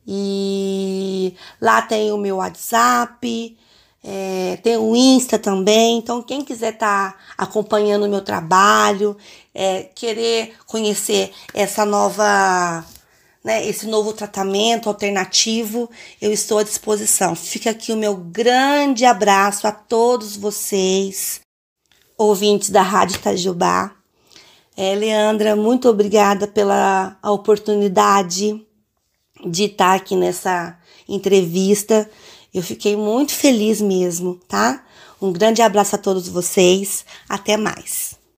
E 0.07 1.35
lá 1.61 1.81
tem 1.81 2.13
o 2.13 2.19
meu 2.19 2.37
WhatsApp, 2.37 3.57
é, 4.05 4.57
tem 4.63 4.77
o 4.77 4.97
Insta 4.97 5.39
também. 5.39 5.99
Então, 5.99 6.23
quem 6.23 6.45
quiser 6.45 6.75
estar 6.75 7.13
tá 7.13 7.19
acompanhando 7.39 8.05
o 8.05 8.09
meu 8.09 8.21
trabalho, 8.21 9.17
é, 9.55 9.85
querer 9.95 10.55
conhecer 10.67 11.33
essa 11.55 11.85
nova, 11.85 12.85
né, 13.45 13.65
esse 13.67 13.87
novo 13.87 14.13
tratamento 14.13 14.89
alternativo, 14.89 15.89
eu 16.21 16.33
estou 16.33 16.59
à 16.59 16.63
disposição. 16.63 17.35
Fica 17.37 17.71
aqui 17.71 17.93
o 17.93 17.97
meu 17.97 18.17
grande 18.17 19.05
abraço 19.05 19.67
a 19.67 19.73
todos 19.73 20.37
vocês, 20.37 21.41
ouvintes 22.19 22.71
da 22.71 22.83
Rádio 22.83 23.17
Itajubá. 23.17 24.02
É, 24.77 24.95
Leandra, 24.95 25.55
muito 25.55 25.89
obrigada 25.89 26.47
pela 26.47 27.17
oportunidade 27.23 28.65
de 29.45 29.65
estar 29.65 29.95
aqui 29.95 30.17
nessa 30.17 30.79
entrevista. 31.09 32.09
Eu 32.53 32.63
fiquei 32.63 32.97
muito 32.97 33.33
feliz 33.33 33.81
mesmo, 33.81 34.41
tá? 34.49 34.85
Um 35.21 35.33
grande 35.33 35.63
abraço 35.63 35.95
a 35.95 35.99
todos 35.99 36.29
vocês. 36.29 37.05
Até 37.29 37.57
mais. 37.57 38.22